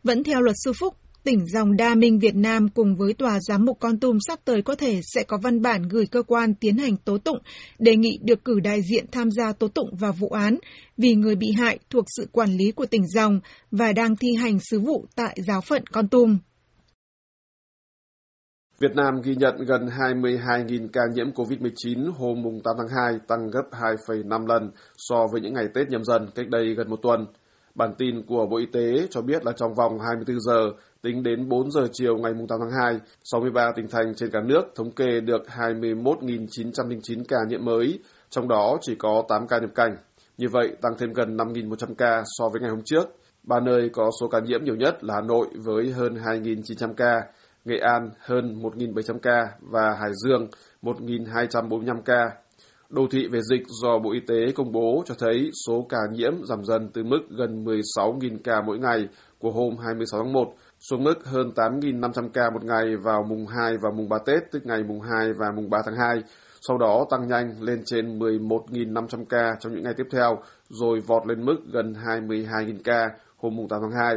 Vẫn 0.04 0.24
theo 0.24 0.40
luật 0.40 0.56
sư 0.64 0.72
Phúc, 0.72 0.94
tỉnh 1.24 1.46
dòng 1.46 1.76
Đa 1.76 1.94
Minh 1.94 2.18
Việt 2.18 2.34
Nam 2.34 2.68
cùng 2.68 2.96
với 2.96 3.14
Tòa 3.14 3.38
Giám 3.40 3.64
mục 3.64 3.76
Con 3.80 4.00
Tum 4.00 4.18
sắp 4.28 4.38
tới 4.44 4.62
có 4.62 4.74
thể 4.74 5.00
sẽ 5.02 5.22
có 5.22 5.38
văn 5.42 5.62
bản 5.62 5.82
gửi 5.88 6.06
cơ 6.06 6.22
quan 6.22 6.54
tiến 6.54 6.76
hành 6.76 6.96
tố 6.96 7.18
tụng, 7.18 7.38
đề 7.78 7.96
nghị 7.96 8.18
được 8.22 8.44
cử 8.44 8.60
đại 8.60 8.80
diện 8.90 9.04
tham 9.12 9.30
gia 9.30 9.52
tố 9.52 9.68
tụng 9.68 9.96
vào 9.96 10.12
vụ 10.12 10.28
án 10.28 10.58
vì 10.96 11.14
người 11.14 11.34
bị 11.34 11.52
hại 11.52 11.78
thuộc 11.90 12.04
sự 12.16 12.28
quản 12.32 12.56
lý 12.56 12.72
của 12.72 12.86
tỉnh 12.86 13.06
dòng 13.08 13.40
và 13.70 13.92
đang 13.92 14.16
thi 14.16 14.34
hành 14.34 14.58
sứ 14.70 14.80
vụ 14.80 15.06
tại 15.16 15.36
giáo 15.46 15.60
phận 15.60 15.86
Con 15.86 16.08
Tum. 16.08 16.38
Việt 18.78 18.96
Nam 18.96 19.20
ghi 19.24 19.34
nhận 19.34 19.64
gần 19.66 19.86
22.000 19.86 20.88
ca 20.92 21.00
nhiễm 21.14 21.30
COVID-19 21.30 22.12
hôm 22.12 22.60
8 22.64 22.74
tháng 22.78 22.88
2, 22.88 23.18
tăng 23.28 23.50
gấp 23.50 23.62
2,5 23.70 24.46
lần 24.46 24.70
so 24.96 25.26
với 25.32 25.40
những 25.40 25.54
ngày 25.54 25.68
Tết 25.74 25.88
nhâm 25.88 26.04
dần 26.04 26.28
cách 26.34 26.48
đây 26.48 26.74
gần 26.74 26.90
một 26.90 26.98
tuần. 27.02 27.26
Bản 27.74 27.94
tin 27.98 28.22
của 28.26 28.46
Bộ 28.46 28.56
Y 28.56 28.66
tế 28.66 29.06
cho 29.10 29.22
biết 29.22 29.44
là 29.44 29.52
trong 29.52 29.74
vòng 29.74 29.98
24 29.98 30.40
giờ, 30.40 30.70
tính 31.02 31.22
đến 31.22 31.48
4 31.48 31.70
giờ 31.70 31.88
chiều 31.92 32.16
ngày 32.16 32.32
8 32.48 32.58
tháng 32.60 32.80
2, 32.82 33.00
63 33.24 33.72
tỉnh 33.76 33.88
thành 33.88 34.14
trên 34.14 34.30
cả 34.30 34.40
nước 34.40 34.62
thống 34.74 34.92
kê 34.92 35.20
được 35.20 35.42
21.909 35.56 37.24
ca 37.28 37.36
nhiễm 37.48 37.64
mới, 37.64 37.98
trong 38.30 38.48
đó 38.48 38.78
chỉ 38.80 38.94
có 38.94 39.24
8 39.28 39.46
ca 39.48 39.58
nhập 39.58 39.70
cảnh. 39.74 39.96
Như 40.38 40.48
vậy, 40.48 40.76
tăng 40.82 40.92
thêm 40.98 41.12
gần 41.12 41.36
5.100 41.36 41.94
ca 41.94 42.22
so 42.38 42.48
với 42.48 42.60
ngày 42.60 42.70
hôm 42.70 42.82
trước. 42.84 43.04
Ba 43.42 43.60
nơi 43.60 43.90
có 43.92 44.10
số 44.20 44.28
ca 44.28 44.40
nhiễm 44.40 44.64
nhiều 44.64 44.76
nhất 44.76 45.04
là 45.04 45.14
Hà 45.14 45.20
Nội 45.20 45.46
với 45.64 45.92
hơn 45.92 46.14
2.900 46.14 46.94
ca, 46.94 47.22
Nghệ 47.64 47.78
An 47.78 48.10
hơn 48.18 48.62
1.700 48.62 49.18
ca 49.18 49.46
và 49.60 49.94
Hải 50.00 50.10
Dương 50.24 50.48
1.245 50.82 52.02
ca. 52.04 52.41
Đô 52.92 53.06
thị 53.10 53.26
về 53.28 53.40
dịch 53.42 53.62
do 53.82 53.98
Bộ 53.98 54.12
Y 54.12 54.20
tế 54.20 54.52
công 54.54 54.72
bố 54.72 55.02
cho 55.06 55.14
thấy 55.18 55.50
số 55.66 55.86
ca 55.88 55.98
nhiễm 56.12 56.32
giảm 56.44 56.64
dần 56.64 56.90
từ 56.94 57.04
mức 57.04 57.20
gần 57.30 57.64
16.000 57.64 58.38
ca 58.44 58.60
mỗi 58.66 58.78
ngày 58.78 59.08
của 59.38 59.50
hôm 59.50 59.76
26 59.76 60.20
tháng 60.24 60.32
1 60.32 60.54
xuống 60.78 61.04
mức 61.04 61.24
hơn 61.24 61.50
8.500 61.56 62.28
ca 62.28 62.50
một 62.50 62.64
ngày 62.64 62.96
vào 62.96 63.22
mùng 63.28 63.46
2 63.46 63.72
và 63.82 63.90
mùng 63.96 64.08
3 64.08 64.18
Tết, 64.26 64.42
tức 64.52 64.66
ngày 64.66 64.82
mùng 64.82 65.00
2 65.00 65.32
và 65.38 65.46
mùng 65.56 65.70
3 65.70 65.78
tháng 65.84 65.96
2. 65.96 66.22
Sau 66.68 66.78
đó 66.78 67.06
tăng 67.10 67.28
nhanh 67.28 67.62
lên 67.62 67.82
trên 67.84 68.18
11.500 68.18 69.24
ca 69.24 69.52
trong 69.60 69.72
những 69.72 69.82
ngày 69.82 69.94
tiếp 69.96 70.06
theo, 70.12 70.38
rồi 70.68 71.00
vọt 71.06 71.26
lên 71.26 71.44
mức 71.44 71.56
gần 71.72 71.92
22.000 71.92 72.76
ca 72.84 73.08
hôm 73.36 73.56
mùng 73.56 73.68
8 73.68 73.80
tháng 73.82 74.00
2. 74.00 74.14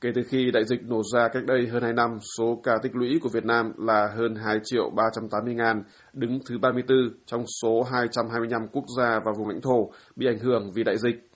Kể 0.00 0.10
từ 0.14 0.22
khi 0.28 0.50
đại 0.50 0.64
dịch 0.64 0.82
nổ 0.88 1.02
ra 1.14 1.28
cách 1.28 1.44
đây 1.46 1.66
hơn 1.66 1.82
2 1.82 1.92
năm, 1.92 2.10
số 2.38 2.60
ca 2.62 2.78
tích 2.82 2.96
lũy 2.96 3.18
của 3.22 3.28
Việt 3.28 3.44
Nam 3.44 3.72
là 3.78 4.08
hơn 4.16 4.34
2 4.34 4.58
triệu 4.64 4.90
380 4.96 5.54
ngàn, 5.54 5.82
đứng 6.12 6.38
thứ 6.46 6.58
34 6.58 6.98
trong 7.26 7.44
số 7.62 7.82
225 7.82 8.68
quốc 8.72 8.84
gia 8.98 9.20
và 9.24 9.32
vùng 9.38 9.48
lãnh 9.48 9.60
thổ 9.60 9.90
bị 10.16 10.26
ảnh 10.26 10.38
hưởng 10.38 10.70
vì 10.74 10.84
đại 10.84 10.98
dịch. 10.98 11.30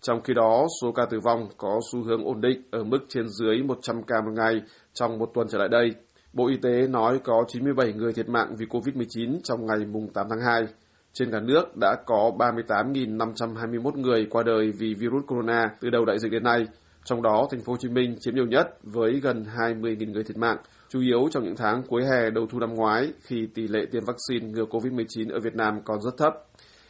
Trong 0.00 0.20
khi 0.22 0.34
đó, 0.34 0.66
số 0.82 0.92
ca 0.92 1.06
tử 1.10 1.20
vong 1.24 1.48
có 1.56 1.80
xu 1.92 2.04
hướng 2.04 2.24
ổn 2.24 2.40
định 2.40 2.62
ở 2.70 2.84
mức 2.84 2.98
trên 3.08 3.28
dưới 3.28 3.62
100 3.62 4.02
ca 4.02 4.20
một 4.20 4.32
ngày 4.34 4.62
trong 4.92 5.18
một 5.18 5.30
tuần 5.34 5.48
trở 5.48 5.58
lại 5.58 5.68
đây. 5.68 5.94
Bộ 6.32 6.48
Y 6.48 6.56
tế 6.56 6.86
nói 6.88 7.20
có 7.24 7.44
97 7.48 7.92
người 7.92 8.12
thiệt 8.12 8.28
mạng 8.28 8.54
vì 8.58 8.66
COVID-19 8.66 9.38
trong 9.44 9.66
ngày 9.66 9.86
mùng 9.92 10.12
8 10.12 10.26
tháng 10.30 10.40
2. 10.40 10.66
Trên 11.12 11.30
cả 11.30 11.40
nước 11.40 11.76
đã 11.80 11.96
có 12.06 12.30
38.521 12.38 14.00
người 14.00 14.26
qua 14.30 14.42
đời 14.42 14.72
vì 14.78 14.94
virus 14.94 15.24
corona 15.26 15.70
từ 15.80 15.90
đầu 15.90 16.04
đại 16.04 16.18
dịch 16.18 16.32
đến 16.32 16.42
nay, 16.42 16.66
trong 17.04 17.22
đó, 17.22 17.48
thành 17.50 17.60
phố 17.60 17.72
Hồ 17.72 17.76
Chí 17.80 17.88
Minh 17.88 18.16
chiếm 18.20 18.34
nhiều 18.34 18.46
nhất 18.46 18.68
với 18.82 19.20
gần 19.20 19.44
20.000 19.56 20.12
người 20.12 20.24
thiệt 20.24 20.36
mạng, 20.36 20.56
chủ 20.88 21.00
yếu 21.00 21.28
trong 21.30 21.44
những 21.44 21.56
tháng 21.56 21.82
cuối 21.88 22.04
hè 22.04 22.30
đầu 22.30 22.46
thu 22.46 22.58
năm 22.58 22.74
ngoái 22.74 23.12
khi 23.20 23.48
tỷ 23.54 23.68
lệ 23.68 23.86
tiêm 23.90 24.02
vaccine 24.04 24.52
ngừa 24.52 24.64
COVID-19 24.64 25.32
ở 25.32 25.40
Việt 25.40 25.54
Nam 25.54 25.80
còn 25.84 26.00
rất 26.00 26.14
thấp. 26.18 26.32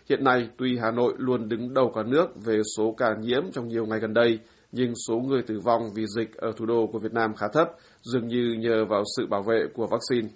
Hiện 0.09 0.25
nay, 0.25 0.49
tuy 0.59 0.79
Hà 0.79 0.91
Nội 0.91 1.15
luôn 1.17 1.49
đứng 1.49 1.75
đầu 1.75 1.93
cả 1.95 2.03
nước 2.07 2.27
về 2.45 2.61
số 2.77 2.95
ca 2.99 3.15
nhiễm 3.21 3.43
trong 3.53 3.69
nhiều 3.69 3.87
ngày 3.87 3.99
gần 4.01 4.15
đây, 4.15 4.39
nhưng 4.73 4.93
số 5.09 5.19
người 5.19 5.43
tử 5.43 5.61
vong 5.65 5.89
vì 5.95 6.07
dịch 6.17 6.37
ở 6.37 6.53
thủ 6.57 6.67
đô 6.67 6.87
của 6.93 6.99
Việt 6.99 7.13
Nam 7.13 7.35
khá 7.35 7.49
thấp, 7.53 7.69
dường 8.03 8.29
như 8.29 8.57
nhờ 8.59 8.85
vào 8.85 9.03
sự 9.17 9.27
bảo 9.27 9.43
vệ 9.43 9.65
của 9.75 9.87
vaccine. 9.87 10.29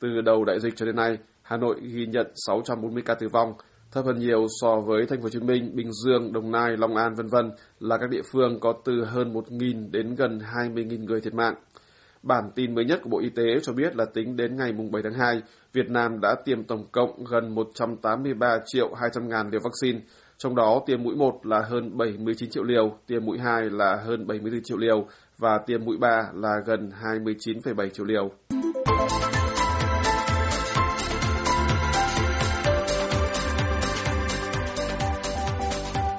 Từ 0.00 0.08
đầu 0.20 0.44
đại 0.44 0.60
dịch 0.60 0.76
cho 0.76 0.86
đến 0.86 0.96
nay, 0.96 1.18
Hà 1.42 1.56
Nội 1.56 1.76
ghi 1.82 2.06
nhận 2.06 2.26
640 2.46 3.02
ca 3.06 3.14
tử 3.14 3.28
vong, 3.28 3.52
thấp 3.92 4.04
hơn 4.04 4.18
nhiều 4.18 4.46
so 4.60 4.80
với 4.80 5.06
thành 5.06 5.18
phố 5.18 5.22
Hồ 5.22 5.28
Chí 5.28 5.40
Minh, 5.40 5.76
Bình 5.76 5.92
Dương, 5.92 6.32
Đồng 6.32 6.52
Nai, 6.52 6.76
Long 6.76 6.96
An 6.96 7.14
vân 7.14 7.26
vân 7.26 7.50
là 7.80 7.98
các 7.98 8.10
địa 8.10 8.22
phương 8.32 8.60
có 8.60 8.74
từ 8.84 9.04
hơn 9.04 9.32
1.000 9.32 9.90
đến 9.90 10.14
gần 10.14 10.38
20.000 10.38 11.04
người 11.04 11.20
thiệt 11.20 11.34
mạng. 11.34 11.54
Bản 12.22 12.50
tin 12.54 12.74
mới 12.74 12.84
nhất 12.84 13.00
của 13.02 13.10
Bộ 13.10 13.20
Y 13.20 13.28
tế 13.28 13.42
cho 13.62 13.72
biết 13.72 13.96
là 13.96 14.04
tính 14.14 14.36
đến 14.36 14.56
ngày 14.56 14.72
7 14.92 15.02
tháng 15.02 15.14
2, 15.14 15.42
Việt 15.72 15.90
Nam 15.90 16.20
đã 16.20 16.34
tiêm 16.44 16.64
tổng 16.64 16.86
cộng 16.92 17.24
gần 17.24 17.54
183 17.54 18.58
triệu 18.66 18.94
200 18.94 19.28
ngàn 19.28 19.50
liều 19.50 19.60
vaccine, 19.64 20.00
trong 20.38 20.54
đó 20.54 20.82
tiêm 20.86 21.02
mũi 21.02 21.14
1 21.16 21.46
là 21.46 21.62
hơn 21.70 21.96
79 21.96 22.50
triệu 22.50 22.64
liều, 22.64 22.98
tiêm 23.06 23.24
mũi 23.24 23.38
2 23.38 23.70
là 23.70 23.96
hơn 24.06 24.26
74 24.26 24.62
triệu 24.64 24.78
liều 24.78 25.06
và 25.38 25.58
tiêm 25.66 25.84
mũi 25.84 25.96
3 26.00 26.30
là 26.34 26.60
gần 26.66 26.90
29,7 27.02 27.88
triệu 27.88 28.06
liều. 28.06 28.30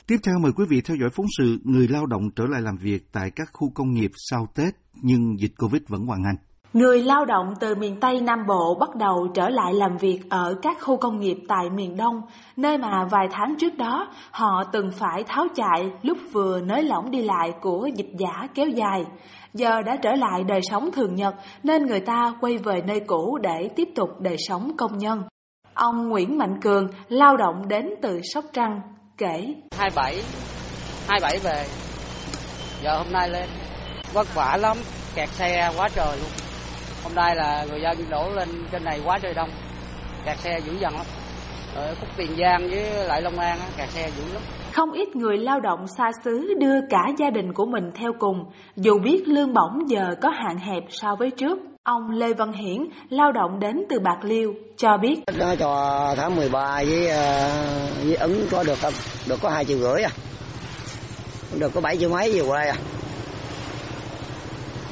Tiếp 0.10 0.18
theo 0.24 0.36
mời 0.40 0.52
quý 0.56 0.66
vị 0.70 0.82
theo 0.82 0.98
dõi 1.02 1.10
phóng 1.10 1.26
sự 1.38 1.58
người 1.64 1.88
lao 1.88 2.06
động 2.06 2.22
trở 2.36 2.44
lại 2.50 2.62
làm 2.62 2.78
việc 2.78 3.00
tại 3.12 3.32
các 3.36 3.50
khu 3.54 3.72
công 3.76 3.92
nghiệp 3.94 4.12
sau 4.16 4.48
Tết 4.56 4.74
nhưng 4.94 5.40
dịch 5.40 5.52
Covid 5.58 5.82
vẫn 5.88 6.06
hoành 6.06 6.24
hành. 6.24 6.36
Người 6.74 7.04
lao 7.04 7.26
động 7.26 7.54
từ 7.60 7.76
miền 7.76 8.00
Tây 8.00 8.22
Nam 8.22 8.40
Bộ 8.48 8.78
bắt 8.80 8.96
đầu 8.96 9.28
trở 9.34 9.50
lại 9.50 9.74
làm 9.74 9.98
việc 9.98 10.20
ở 10.30 10.56
các 10.62 10.78
khu 10.82 10.98
công 10.98 11.20
nghiệp 11.20 11.38
tại 11.48 11.70
miền 11.70 11.98
Đông, 11.98 12.22
nơi 12.58 12.78
mà 12.78 13.06
vài 13.12 13.28
tháng 13.32 13.56
trước 13.60 13.78
đó 13.78 14.08
họ 14.32 14.64
từng 14.64 14.92
phải 14.92 15.24
tháo 15.24 15.48
chạy 15.56 15.92
lúc 16.02 16.18
vừa 16.32 16.62
nới 16.62 16.84
lỏng 16.84 17.12
đi 17.12 17.22
lại 17.22 17.54
của 17.62 17.90
dịch 17.96 18.12
giả 18.20 18.48
kéo 18.54 18.68
dài. 18.68 19.06
Giờ 19.54 19.82
đã 19.82 19.96
trở 19.96 20.16
lại 20.16 20.44
đời 20.44 20.60
sống 20.72 20.90
thường 20.92 21.16
nhật 21.16 21.36
nên 21.64 21.86
người 21.86 22.00
ta 22.00 22.34
quay 22.42 22.58
về 22.58 22.82
nơi 22.88 23.00
cũ 23.00 23.40
để 23.42 23.70
tiếp 23.76 23.90
tục 23.96 24.10
đời 24.22 24.36
sống 24.48 24.72
công 24.78 24.98
nhân. 24.98 25.24
Ông 25.74 26.10
Nguyễn 26.10 26.38
Mạnh 26.38 26.62
Cường, 26.62 26.88
lao 27.10 27.38
động 27.38 27.68
đến 27.68 27.90
từ 28.02 28.20
Sóc 28.34 28.46
Trăng, 28.54 28.82
kể. 29.20 29.54
27, 29.78 30.24
27 31.08 31.40
về, 31.40 31.66
giờ 32.84 32.98
hôm 32.98 33.12
nay 33.12 33.30
lên, 33.30 33.50
vất 34.14 34.36
vả 34.36 34.58
lắm, 34.58 34.78
kẹt 35.16 35.30
xe 35.30 35.72
quá 35.78 35.90
trời 35.96 36.18
luôn. 36.18 36.30
Hôm 37.04 37.16
nay 37.16 37.36
là 37.36 37.66
người 37.70 37.82
dân 37.82 38.10
đổ 38.10 38.30
lên 38.30 38.66
trên 38.72 38.84
này 38.84 39.02
quá 39.06 39.20
trời 39.22 39.34
đông, 39.34 39.50
kẹt 40.26 40.38
xe 40.40 40.60
dữ 40.66 40.78
dằn 40.80 40.94
lắm. 40.98 41.06
Ở 41.76 41.96
khúc 42.00 42.10
Tiền 42.18 42.32
Giang 42.40 42.70
với 42.70 43.08
lại 43.08 43.22
Long 43.22 43.40
An 43.40 43.58
kẹt 43.78 43.90
xe 43.90 44.10
dữ 44.18 44.34
lắm. 44.34 44.42
Không 44.74 44.92
ít 44.92 45.16
người 45.16 45.38
lao 45.38 45.60
động 45.60 45.86
xa 45.98 46.12
xứ 46.24 46.54
đưa 46.60 46.82
cả 46.90 47.08
gia 47.20 47.30
đình 47.30 47.54
của 47.54 47.66
mình 47.66 47.92
theo 47.96 48.14
cùng, 48.20 48.46
dù 48.76 49.00
biết 49.00 49.24
lương 49.28 49.54
bổng 49.54 49.90
giờ 49.90 50.16
có 50.22 50.30
hạn 50.30 50.58
hẹp 50.58 50.84
so 50.90 51.16
với 51.16 51.32
trước. 51.32 51.58
Ông 51.84 52.10
Lê 52.12 52.34
Văn 52.34 52.54
Hiển, 52.54 52.88
lao 53.10 53.32
động 53.32 53.60
đến 53.60 53.84
từ 53.90 54.00
Bạc 54.00 54.18
Liêu, 54.24 54.54
cho 54.78 54.98
biết. 54.98 55.20
Nó 55.38 55.56
cho 55.56 56.14
tháng 56.18 56.36
13 56.36 56.84
với, 56.90 57.08
ờ, 57.08 57.50
với 58.04 58.16
ứng 58.16 58.48
có 58.52 58.64
được 58.64 58.78
không? 58.82 58.94
Được 59.28 59.40
có 59.42 59.50
2 59.50 59.66
triệu 59.66 59.78
rưỡi 59.78 60.04
à. 60.04 60.12
Được 61.60 61.74
có 61.74 61.82
7 61.82 61.98
triệu 61.98 62.10
mấy 62.10 62.32
về 62.32 62.48
quê 62.50 62.68
à. 62.68 62.76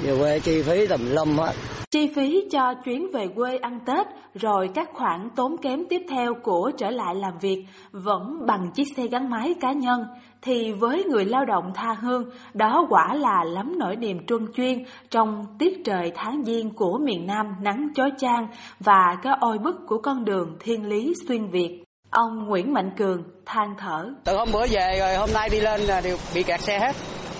Về 0.01 0.17
quê 0.19 0.39
chi 0.39 0.63
phí 0.63 0.87
tùm 0.87 1.01
lum 1.09 1.37
hết. 1.37 1.53
Chi 1.91 2.11
phí 2.15 2.43
cho 2.51 2.73
chuyến 2.85 3.11
về 3.13 3.27
quê 3.35 3.57
ăn 3.57 3.79
Tết, 3.85 4.07
rồi 4.33 4.69
các 4.73 4.89
khoản 4.93 5.29
tốn 5.35 5.57
kém 5.57 5.83
tiếp 5.89 6.01
theo 6.09 6.33
của 6.43 6.71
trở 6.77 6.89
lại 6.89 7.15
làm 7.15 7.33
việc 7.41 7.65
vẫn 7.91 8.45
bằng 8.45 8.71
chiếc 8.75 8.83
xe 8.97 9.07
gắn 9.07 9.29
máy 9.29 9.55
cá 9.61 9.71
nhân, 9.71 10.05
thì 10.41 10.71
với 10.71 11.03
người 11.03 11.25
lao 11.25 11.45
động 11.45 11.71
tha 11.75 11.93
hương, 12.01 12.23
đó 12.53 12.85
quả 12.89 13.13
là 13.13 13.43
lắm 13.43 13.79
nỗi 13.79 13.95
niềm 13.95 14.25
truân 14.27 14.47
chuyên 14.55 14.83
trong 15.09 15.45
tiết 15.59 15.81
trời 15.85 16.11
tháng 16.15 16.43
giêng 16.45 16.69
của 16.69 16.97
miền 16.97 17.27
Nam 17.27 17.45
nắng 17.61 17.87
chói 17.95 18.11
chang 18.17 18.47
và 18.79 19.17
cái 19.23 19.33
oi 19.41 19.57
bức 19.57 19.75
của 19.87 19.97
con 19.97 20.25
đường 20.25 20.57
thiên 20.59 20.85
lý 20.85 21.13
xuyên 21.27 21.49
Việt. 21.49 21.83
Ông 22.09 22.45
Nguyễn 22.47 22.73
Mạnh 22.73 22.91
Cường 22.97 23.23
than 23.45 23.75
thở. 23.77 24.09
Từ 24.23 24.37
hôm 24.37 24.49
bữa 24.53 24.67
về 24.69 24.95
rồi 24.99 25.15
hôm 25.15 25.29
nay 25.33 25.49
đi 25.49 25.59
lên 25.59 25.81
là 25.81 26.01
đều 26.01 26.17
bị 26.35 26.43
kẹt 26.43 26.61
xe 26.61 26.79
hết, 26.79 26.95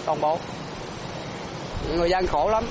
toàn 0.06 0.22
bộ. 0.22 0.38
Người 1.98 2.10
dân 2.10 2.28
khổ 2.28 2.50
lắm, 2.50 2.64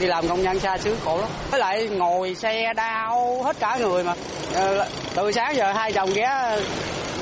đi 0.00 0.06
làm 0.06 0.28
công 0.28 0.42
nhân 0.42 0.60
xa 0.60 0.78
xứ 0.78 0.96
khổ 1.04 1.18
lắm. 1.20 1.28
Với 1.50 1.60
lại 1.60 1.86
ngồi 1.86 2.34
xe 2.34 2.74
đau 2.74 3.42
hết 3.42 3.56
cả 3.60 3.76
người 3.80 4.04
mà. 4.04 4.14
Ờ, 4.54 4.88
từ 5.14 5.32
sáng 5.32 5.56
giờ 5.56 5.72
hai 5.72 5.92
chồng 5.92 6.10
ghé, 6.14 6.58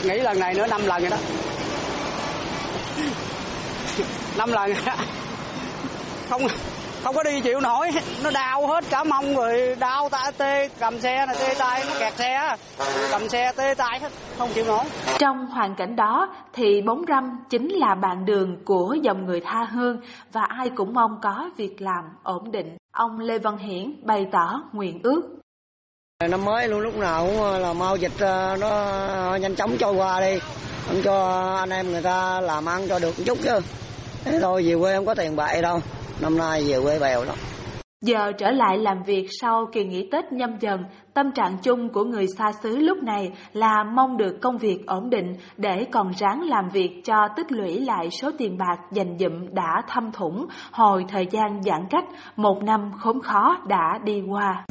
nghỉ 0.05 0.15
lần 0.15 0.41
này 0.41 0.55
nữa, 0.55 0.67
năm 0.67 0.87
lần 0.87 1.03
rồi 1.03 1.11
đó. 1.11 1.17
Năm 4.37 4.53
lần. 4.53 4.75
Không 6.31 6.49
không 7.05 7.15
có 7.15 7.23
đi 7.23 7.41
chịu 7.41 7.61
nổi. 7.61 7.91
Nó 8.23 8.31
đau 8.31 8.67
hết 8.67 8.85
cả 8.91 9.05
mông 9.05 9.37
rồi. 9.37 9.77
Đau 9.79 10.09
ta 10.09 10.31
tê 10.39 10.69
cầm 10.69 11.01
xe 11.01 11.27
này 11.27 11.37
tê 11.41 11.55
tay 11.59 11.85
nó 11.89 11.95
kẹt 11.99 12.13
xe 12.17 12.57
cầm 13.11 13.29
xe 13.29 13.53
tê 13.57 13.75
tay 13.75 14.01
hết. 14.01 14.13
Không 14.39 14.51
chịu 14.55 14.65
nổi. 14.65 14.85
Trong 15.19 15.47
hoàn 15.47 15.75
cảnh 15.75 15.97
đó 15.97 16.29
thì 16.53 16.83
bóng 16.83 17.05
râm 17.09 17.39
chính 17.51 17.69
là 17.69 17.95
bạn 17.95 18.25
đường 18.25 18.57
của 18.65 18.97
dòng 19.03 19.27
người 19.27 19.41
tha 19.41 19.65
hương 19.65 20.01
và 20.33 20.43
ai 20.43 20.71
cũng 20.71 20.95
mong 20.95 21.19
có 21.23 21.51
việc 21.57 21.83
làm 21.83 22.05
ổn 22.23 22.51
định. 22.53 22.77
Ông 22.93 23.19
lê 23.21 23.39
văn 23.39 23.59
hiển 23.59 23.95
bày 24.03 24.27
tỏ 24.33 24.63
nguyện 24.73 25.01
ước. 25.03 25.23
Năm 26.31 26.45
mới 26.45 26.69
luôn 26.69 26.81
lúc 26.81 26.97
nào 26.97 27.27
cũng 27.27 27.61
là 27.61 27.73
mau 27.73 27.97
dịch 27.97 28.13
ờ, 28.21 28.57
nó 28.61 29.37
nhanh 29.41 29.55
chóng 29.55 29.77
trôi 29.79 29.95
qua 29.95 30.21
đi. 30.21 30.39
Không 30.87 31.03
cho 31.05 31.45
anh 31.59 31.71
em 31.71 31.93
người 31.93 32.03
ta 32.03 32.41
làm 32.41 32.69
ăn 32.69 32.89
cho 32.89 32.99
được 32.99 33.19
một 33.19 33.25
chút 33.27 33.39
chứ. 33.43 33.61
Thế 34.25 34.39
thôi 34.41 34.65
về 34.67 34.75
quê 34.81 34.97
không 34.97 35.07
có 35.07 35.15
tiền 35.15 35.37
bậy 35.37 35.63
đâu 35.63 35.81
năm 36.21 36.39
nay 36.39 36.65
về 36.69 36.81
quê 36.83 36.99
bèo 36.99 37.25
lắm 37.25 37.37
Giờ 38.03 38.33
trở 38.39 38.51
lại 38.51 38.79
làm 38.79 39.03
việc 39.03 39.27
sau 39.41 39.67
kỳ 39.73 39.85
nghỉ 39.85 40.09
Tết 40.13 40.33
nhâm 40.33 40.51
dần, 40.61 40.85
tâm 41.15 41.33
trạng 41.35 41.57
chung 41.63 41.89
của 41.89 42.05
người 42.05 42.27
xa 42.39 42.53
xứ 42.63 42.77
lúc 42.77 42.99
này 43.03 43.33
là 43.53 43.85
mong 43.85 44.17
được 44.17 44.39
công 44.43 44.59
việc 44.59 44.87
ổn 44.87 45.11
định 45.11 45.35
để 45.57 45.85
còn 45.93 46.13
ráng 46.19 46.43
làm 46.43 46.69
việc 46.69 47.01
cho 47.05 47.29
tích 47.37 47.53
lũy 47.53 47.81
lại 47.81 48.11
số 48.11 48.31
tiền 48.39 48.59
bạc 48.59 48.77
dành 48.93 49.19
dụm 49.19 49.55
đã 49.55 49.83
thâm 49.89 50.13
thủng 50.13 50.47
hồi 50.73 51.05
thời 51.09 51.27
gian 51.31 51.63
giãn 51.63 51.87
cách 51.91 52.05
một 52.37 52.63
năm 52.63 52.91
khốn 52.99 53.21
khó 53.21 53.59
đã 53.69 53.99
đi 54.05 54.23
qua. 54.29 54.65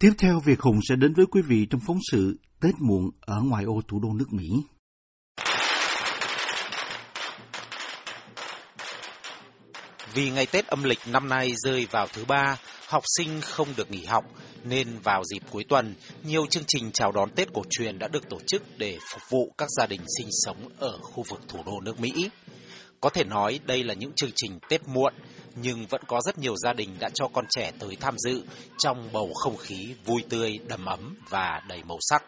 Tiếp 0.00 0.12
theo, 0.18 0.40
Việt 0.44 0.60
Hùng 0.60 0.78
sẽ 0.88 0.96
đến 0.96 1.12
với 1.16 1.26
quý 1.26 1.42
vị 1.42 1.66
trong 1.70 1.80
phóng 1.86 1.98
sự 2.12 2.36
Tết 2.60 2.74
muộn 2.80 3.10
ở 3.20 3.40
ngoài 3.42 3.64
ô 3.64 3.80
thủ 3.88 4.00
đô 4.00 4.08
nước 4.12 4.32
Mỹ. 4.32 4.48
Vì 10.14 10.30
ngày 10.30 10.46
Tết 10.46 10.66
âm 10.66 10.82
lịch 10.82 10.98
năm 11.06 11.28
nay 11.28 11.52
rơi 11.56 11.86
vào 11.90 12.06
thứ 12.12 12.24
ba, 12.24 12.58
học 12.88 13.02
sinh 13.16 13.40
không 13.40 13.68
được 13.76 13.90
nghỉ 13.90 14.04
học, 14.04 14.24
nên 14.64 14.98
vào 14.98 15.24
dịp 15.24 15.42
cuối 15.50 15.64
tuần, 15.68 15.94
nhiều 16.22 16.46
chương 16.46 16.62
trình 16.66 16.90
chào 16.92 17.12
đón 17.12 17.30
Tết 17.30 17.48
cổ 17.54 17.62
truyền 17.70 17.98
đã 17.98 18.08
được 18.08 18.28
tổ 18.28 18.38
chức 18.46 18.62
để 18.78 18.98
phục 19.10 19.22
vụ 19.30 19.52
các 19.58 19.68
gia 19.78 19.86
đình 19.86 20.00
sinh 20.18 20.28
sống 20.30 20.68
ở 20.78 20.98
khu 21.02 21.24
vực 21.28 21.40
thủ 21.48 21.62
đô 21.66 21.80
nước 21.80 22.00
Mỹ. 22.00 22.30
Có 23.00 23.10
thể 23.10 23.24
nói 23.24 23.60
đây 23.64 23.84
là 23.84 23.94
những 23.94 24.12
chương 24.12 24.32
trình 24.34 24.58
Tết 24.68 24.88
muộn, 24.88 25.14
nhưng 25.54 25.86
vẫn 25.86 26.02
có 26.06 26.20
rất 26.20 26.38
nhiều 26.38 26.56
gia 26.56 26.72
đình 26.72 26.96
đã 26.98 27.10
cho 27.14 27.28
con 27.28 27.44
trẻ 27.50 27.72
tới 27.78 27.96
tham 28.00 28.14
dự 28.18 28.42
trong 28.78 29.08
bầu 29.12 29.32
không 29.34 29.56
khí 29.56 29.94
vui 30.04 30.24
tươi, 30.28 30.58
đầm 30.68 30.84
ấm 30.84 31.16
và 31.30 31.62
đầy 31.68 31.82
màu 31.84 31.98
sắc. 32.00 32.24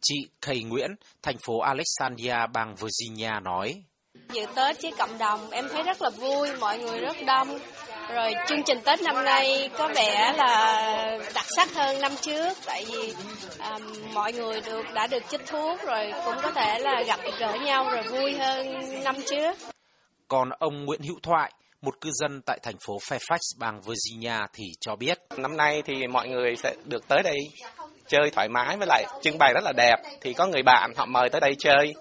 Chị 0.00 0.16
Kay 0.42 0.62
Nguyễn, 0.62 0.90
thành 1.22 1.36
phố 1.38 1.60
Alexandria, 1.60 2.36
bang 2.52 2.74
Virginia 2.74 3.40
nói, 3.42 3.82
Dự 4.32 4.46
Tết 4.54 4.82
với 4.82 4.92
cộng 4.98 5.18
đồng 5.18 5.50
em 5.50 5.68
thấy 5.68 5.82
rất 5.82 6.02
là 6.02 6.10
vui, 6.10 6.48
mọi 6.60 6.78
người 6.78 6.98
rất 6.98 7.16
đông. 7.26 7.58
Rồi 8.14 8.32
chương 8.48 8.62
trình 8.62 8.78
Tết 8.84 9.02
năm 9.02 9.24
nay 9.24 9.70
có 9.78 9.88
vẻ 9.94 10.32
là 10.36 11.18
đặc 11.34 11.44
sắc 11.56 11.74
hơn 11.74 12.00
năm 12.00 12.12
trước 12.20 12.58
tại 12.66 12.84
vì 12.92 13.14
à, 13.58 13.78
mọi 14.14 14.32
người 14.32 14.60
được 14.60 14.82
đã 14.94 15.06
được 15.06 15.22
chích 15.30 15.46
thuốc 15.46 15.82
rồi 15.82 16.12
cũng 16.24 16.34
có 16.42 16.52
thể 16.52 16.78
là 16.78 17.02
gặp 17.06 17.20
gỡ 17.40 17.52
nhau 17.64 17.90
rồi 17.90 18.02
vui 18.02 18.32
hơn 18.32 18.80
năm 19.04 19.16
trước. 19.26 19.56
Còn 20.28 20.48
ông 20.58 20.84
Nguyễn 20.84 21.00
Hữu 21.02 21.18
Thoại, 21.22 21.52
một 21.82 22.00
cư 22.00 22.10
dân 22.12 22.40
tại 22.46 22.58
thành 22.62 22.76
phố 22.86 22.98
Fairfax, 22.98 23.38
bang 23.58 23.80
Virginia 23.80 24.38
thì 24.52 24.64
cho 24.80 24.96
biết. 24.96 25.18
Năm 25.36 25.56
nay 25.56 25.82
thì 25.84 26.06
mọi 26.06 26.28
người 26.28 26.56
sẽ 26.56 26.74
được 26.84 27.08
tới 27.08 27.22
đây 27.22 27.38
chơi 28.08 28.30
thoải 28.30 28.48
mái 28.48 28.76
với 28.76 28.86
lại 28.86 29.04
trưng 29.22 29.38
bày 29.38 29.52
rất 29.54 29.64
là 29.64 29.72
đẹp. 29.72 29.96
Thì 30.20 30.32
có 30.32 30.46
người 30.46 30.62
bạn 30.62 30.92
họ 30.96 31.06
mời 31.06 31.28
tới 31.30 31.40
đây 31.40 31.54
chơi 31.58 31.94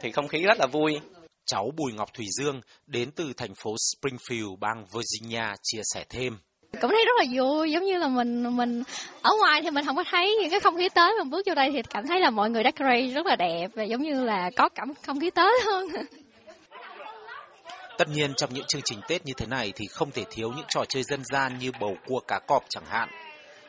thì 0.00 0.12
không 0.12 0.28
khí 0.28 0.42
rất 0.42 0.58
là 0.58 0.66
vui. 0.66 1.00
Cháu 1.46 1.70
Bùi 1.76 1.92
Ngọc 1.92 2.14
Thủy 2.14 2.26
Dương 2.30 2.60
đến 2.86 3.10
từ 3.10 3.32
thành 3.36 3.54
phố 3.54 3.70
Springfield, 3.70 4.56
bang 4.60 4.84
Virginia 4.92 5.44
chia 5.62 5.80
sẻ 5.94 6.04
thêm. 6.08 6.38
Cũng 6.80 6.90
thấy 6.90 7.04
rất 7.04 7.12
là 7.18 7.24
vui, 7.36 7.70
giống 7.70 7.84
như 7.84 7.98
là 7.98 8.08
mình 8.08 8.56
mình 8.56 8.82
ở 9.22 9.30
ngoài 9.38 9.60
thì 9.62 9.70
mình 9.70 9.84
không 9.84 9.96
có 9.96 10.04
thấy 10.10 10.36
những 10.40 10.50
cái 10.50 10.60
không 10.60 10.76
khí 10.76 10.88
Tết, 10.88 11.10
mà 11.18 11.24
bước 11.24 11.46
vô 11.46 11.54
đây 11.54 11.70
thì 11.72 11.82
cảm 11.90 12.06
thấy 12.06 12.20
là 12.20 12.30
mọi 12.30 12.50
người 12.50 12.62
decorate 12.64 13.06
rất 13.06 13.26
là 13.26 13.36
đẹp 13.36 13.68
và 13.74 13.82
giống 13.82 14.02
như 14.02 14.24
là 14.24 14.50
có 14.56 14.68
cảm 14.74 14.92
không 15.06 15.20
khí 15.20 15.30
Tết 15.30 15.64
hơn. 15.66 15.88
Tất 17.98 18.08
nhiên 18.08 18.34
trong 18.36 18.54
những 18.54 18.64
chương 18.68 18.82
trình 18.84 19.00
Tết 19.08 19.26
như 19.26 19.32
thế 19.36 19.46
này 19.46 19.72
thì 19.76 19.86
không 19.86 20.10
thể 20.10 20.24
thiếu 20.30 20.52
những 20.56 20.66
trò 20.68 20.84
chơi 20.88 21.02
dân 21.02 21.24
gian 21.24 21.58
như 21.58 21.72
bầu 21.80 21.96
cua 22.06 22.20
cá 22.20 22.38
cọp 22.38 22.64
chẳng 22.68 22.84
hạn. 22.86 23.08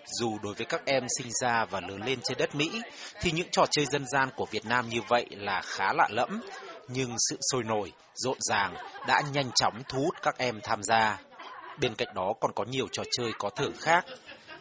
Dù 0.06 0.40
đối 0.44 0.54
với 0.54 0.66
các 0.66 0.86
em 0.86 1.04
sinh 1.18 1.28
ra 1.42 1.66
và 1.66 1.80
lớn 1.80 2.02
lên 2.06 2.20
trên 2.24 2.38
đất 2.38 2.56
Mỹ 2.56 2.82
thì 3.22 3.32
những 3.32 3.48
trò 3.52 3.66
chơi 3.72 3.86
dân 3.86 4.06
gian 4.08 4.30
của 4.36 4.46
Việt 4.52 4.66
Nam 4.66 4.90
như 4.90 5.02
vậy 5.08 5.26
là 5.30 5.62
khá 5.66 5.94
lạ 5.94 6.08
lẫm, 6.12 6.42
nhưng 6.88 7.16
sự 7.30 7.38
sôi 7.52 7.64
nổi, 7.64 7.92
rộn 8.14 8.38
ràng 8.40 8.76
đã 9.08 9.22
nhanh 9.34 9.52
chóng 9.56 9.82
thu 9.90 10.04
hút 10.04 10.16
các 10.22 10.38
em 10.38 10.60
tham 10.64 10.84
gia. 10.84 11.20
Bên 11.80 11.96
cạnh 11.96 12.08
đó 12.16 12.34
còn 12.42 12.52
có 12.56 12.64
nhiều 12.64 12.88
trò 12.92 13.04
chơi 13.12 13.32
có 13.40 13.50
thưởng 13.50 13.74
khác, 13.80 14.06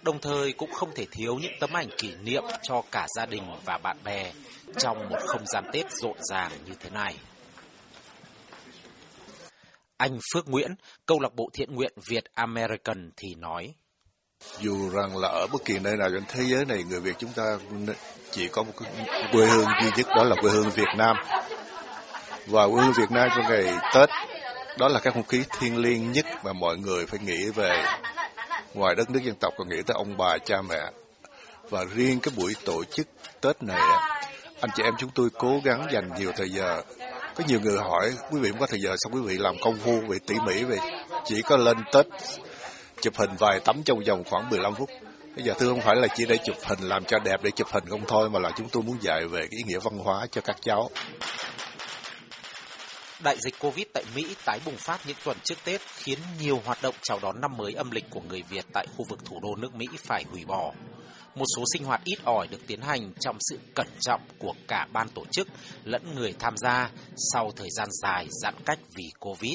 đồng 0.02 0.20
thời 0.20 0.52
cũng 0.52 0.72
không 0.72 0.94
thể 0.94 1.06
thiếu 1.11 1.38
những 1.42 1.52
tấm 1.61 1.72
ảnh 1.72 1.88
kỷ 1.99 2.14
niệm 2.14 2.44
cho 2.62 2.82
cả 2.90 3.06
gia 3.16 3.26
đình 3.26 3.42
và 3.64 3.78
bạn 3.78 3.96
bè 4.04 4.32
trong 4.78 5.08
một 5.08 5.18
không 5.26 5.46
gian 5.46 5.64
Tết 5.72 5.92
rộn 5.92 6.16
ràng 6.30 6.52
như 6.66 6.75
thế 6.80 6.90
này. 6.90 7.16
Anh 9.96 10.18
Phước 10.34 10.49
Nguyễn, 10.49 10.75
câu 11.06 11.20
lạc 11.20 11.34
bộ 11.34 11.50
thiện 11.52 11.75
nguyện 11.75 11.92
Việt 12.06 12.25
American 12.34 13.11
thì 13.16 13.34
nói. 13.34 13.75
Dù 14.61 14.90
rằng 14.90 15.16
là 15.16 15.28
ở 15.28 15.46
bất 15.46 15.64
kỳ 15.64 15.78
nơi 15.78 15.96
nào 15.96 16.08
trên 16.12 16.25
thế 16.28 16.42
giới 16.46 16.64
này, 16.64 16.84
người 16.90 17.00
Việt 17.00 17.14
chúng 17.18 17.32
ta 17.32 17.58
chỉ 18.30 18.49
có 18.49 18.62
một 18.62 18.72
quê 19.32 19.46
hương 19.46 19.66
duy 19.82 19.90
nhất 19.96 20.06
đó 20.16 20.25
là 20.25 20.37
quê 20.40 20.50
hương 20.50 20.70
Việt 20.70 20.88
Nam. 20.96 21.16
Và 22.46 22.68
quê 22.68 22.82
hương 22.82 22.92
Việt 22.92 23.11
Nam 23.11 23.28
trong 23.37 23.44
ngày 23.49 23.75
Tết, 23.94 24.08
đó 24.78 24.88
là 24.88 25.00
cái 25.00 25.12
không 25.12 25.26
khí 25.26 25.42
thiêng 25.58 25.78
liêng 25.78 26.12
nhất 26.12 26.26
mà 26.44 26.52
mọi 26.52 26.76
người 26.76 27.06
phải 27.06 27.20
nghĩ 27.25 27.50
về 27.54 27.84
ngoài 28.75 28.94
đất 28.94 29.11
nước 29.11 29.20
dân 29.22 29.34
tộc 29.34 29.52
còn 29.58 29.68
nghĩ 29.68 29.82
tới 29.87 29.94
ông 29.94 30.16
bà, 30.16 30.38
cha 30.44 30.62
mẹ. 30.68 30.80
Và 31.70 31.84
riêng 31.94 32.20
cái 32.20 32.32
buổi 32.37 32.54
tổ 32.64 32.84
chức 32.84 33.06
Tết 33.40 33.62
này, 33.62 33.80
anh 34.61 34.70
chị 34.75 34.82
em 34.82 34.94
chúng 34.99 35.11
tôi 35.14 35.28
cố 35.38 35.61
gắng 35.64 35.87
dành 35.92 36.11
nhiều 36.18 36.32
thời 36.37 36.50
giờ. 36.50 36.82
Có 37.34 37.44
nhiều 37.49 37.61
người 37.61 37.78
hỏi, 37.78 38.12
quý 38.30 38.40
vị 38.40 38.50
không 38.50 38.61
có 38.61 38.66
thời 38.66 38.80
giờ 38.80 38.94
sao 38.99 39.11
quý 39.12 39.20
vị 39.20 39.38
làm 39.38 39.54
công 39.61 39.76
phu, 39.76 40.00
về 40.08 40.18
tỉ 40.26 40.34
mỉ 40.46 40.64
về 40.64 40.76
chỉ 41.25 41.42
có 41.42 41.56
lên 41.56 41.76
Tết 41.92 42.06
chụp 43.02 43.16
hình 43.16 43.30
vài 43.38 43.61
tấm 43.64 43.82
trong 43.82 44.00
vòng 44.06 44.25
khoảng 44.25 44.50
15 44.50 44.75
phút. 44.75 44.90
Bây 45.37 45.44
giờ 45.44 45.54
thưa 45.59 45.68
không 45.68 45.80
phải 45.80 45.97
là 45.97 46.09
chỉ 46.14 46.25
để 46.28 46.38
chụp 46.44 46.56
hình 46.62 46.78
làm 46.80 47.04
cho 47.04 47.18
đẹp 47.18 47.42
để 47.42 47.50
chụp 47.50 47.68
hình 47.73 47.85
không 47.88 48.04
thôi, 48.09 48.30
mà 48.30 48.38
là 48.38 48.50
chúng 48.56 48.68
tôi 48.68 48.82
muốn 48.82 48.97
dạy 49.00 49.26
về 49.26 49.40
cái 49.40 49.59
ý 49.59 49.62
nghĩa 49.66 49.78
văn 49.78 49.99
hóa 49.99 50.26
cho 50.30 50.40
các 50.40 50.56
cháu. 50.62 50.90
Đại 53.25 53.37
dịch 53.40 53.54
Covid 53.59 53.87
tại 53.94 54.04
Mỹ 54.14 54.37
tái 54.44 54.61
bùng 54.64 54.76
phát 54.76 55.00
những 55.06 55.16
tuần 55.25 55.37
trước 55.44 55.54
Tết 55.64 55.80
khiến 55.97 56.18
nhiều 56.40 56.61
hoạt 56.64 56.82
động 56.82 56.94
chào 57.02 57.18
đón 57.23 57.40
năm 57.40 57.56
mới 57.56 57.73
âm 57.73 57.90
lịch 57.90 58.04
của 58.11 58.21
người 58.21 58.42
Việt 58.49 58.64
tại 58.73 58.87
khu 58.97 59.04
vực 59.09 59.18
thủ 59.25 59.40
đô 59.42 59.56
nước 59.56 59.75
Mỹ 59.75 59.87
phải 59.97 60.25
hủy 60.30 60.44
bỏ. 60.44 60.73
Một 61.35 61.44
số 61.56 61.64
sinh 61.73 61.85
hoạt 61.85 62.00
ít 62.04 62.18
ỏi 62.25 62.49
được 62.50 62.66
tiến 62.66 62.80
hành 62.80 63.12
trong 63.21 63.37
sự 63.40 63.59
cẩn 63.75 63.87
trọng 64.00 64.21
của 64.38 64.54
cả 64.68 64.87
ban 64.92 65.09
tổ 65.09 65.25
chức 65.30 65.49
lẫn 65.85 66.14
người 66.14 66.35
tham 66.38 66.56
gia 66.56 66.90
sau 67.32 67.52
thời 67.56 67.68
gian 67.71 67.88
dài 68.02 68.26
giãn 68.42 68.54
cách 68.64 68.78
vì 68.97 69.11
Covid. 69.21 69.54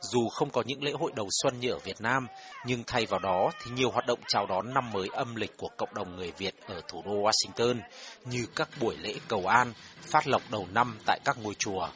Dù 0.00 0.28
không 0.28 0.50
có 0.50 0.62
những 0.66 0.82
lễ 0.82 0.92
hội 1.00 1.12
đầu 1.16 1.28
xuân 1.42 1.60
như 1.60 1.70
ở 1.70 1.78
Việt 1.78 2.00
Nam, 2.00 2.26
nhưng 2.66 2.82
thay 2.86 3.06
vào 3.06 3.20
đó 3.20 3.50
thì 3.64 3.70
nhiều 3.70 3.90
hoạt 3.90 4.06
động 4.06 4.18
chào 4.28 4.46
đón 4.46 4.74
năm 4.74 4.90
mới 4.92 5.08
âm 5.12 5.34
lịch 5.36 5.56
của 5.56 5.68
cộng 5.76 5.94
đồng 5.94 6.16
người 6.16 6.32
Việt 6.38 6.54
ở 6.66 6.80
thủ 6.88 7.02
đô 7.04 7.12
Washington 7.12 7.80
như 8.24 8.46
các 8.56 8.68
buổi 8.80 8.96
lễ 8.96 9.14
cầu 9.28 9.46
an, 9.46 9.72
phát 10.00 10.28
lộc 10.28 10.42
đầu 10.50 10.66
năm 10.74 10.98
tại 11.06 11.20
các 11.24 11.36
ngôi 11.42 11.54
chùa 11.54 11.88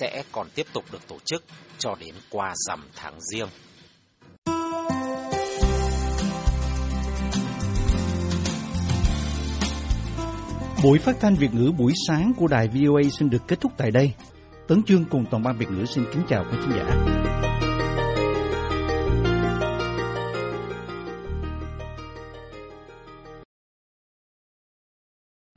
sẽ 0.00 0.22
còn 0.32 0.48
tiếp 0.54 0.66
tục 0.72 0.84
được 0.92 1.08
tổ 1.08 1.16
chức 1.24 1.44
cho 1.78 1.94
đến 2.00 2.14
qua 2.30 2.54
rằm 2.68 2.88
tháng 2.96 3.18
riêng. 3.20 3.48
Buổi 10.82 10.98
phát 10.98 11.16
thanh 11.20 11.34
Việt 11.34 11.54
ngữ 11.54 11.72
buổi 11.78 11.92
sáng 12.08 12.32
của 12.36 12.46
đài 12.46 12.68
VOA 12.68 13.02
xin 13.18 13.30
được 13.30 13.42
kết 13.48 13.60
thúc 13.60 13.72
tại 13.76 13.90
đây. 13.90 14.12
Tấn 14.68 14.82
Chương 14.82 15.04
cùng 15.04 15.24
toàn 15.30 15.42
ban 15.42 15.58
Việt 15.58 15.70
ngữ 15.70 15.84
xin 15.84 16.04
kính 16.12 16.22
chào 16.28 16.44
quý 16.50 16.58
khán 16.60 16.70
giả. 16.76 17.47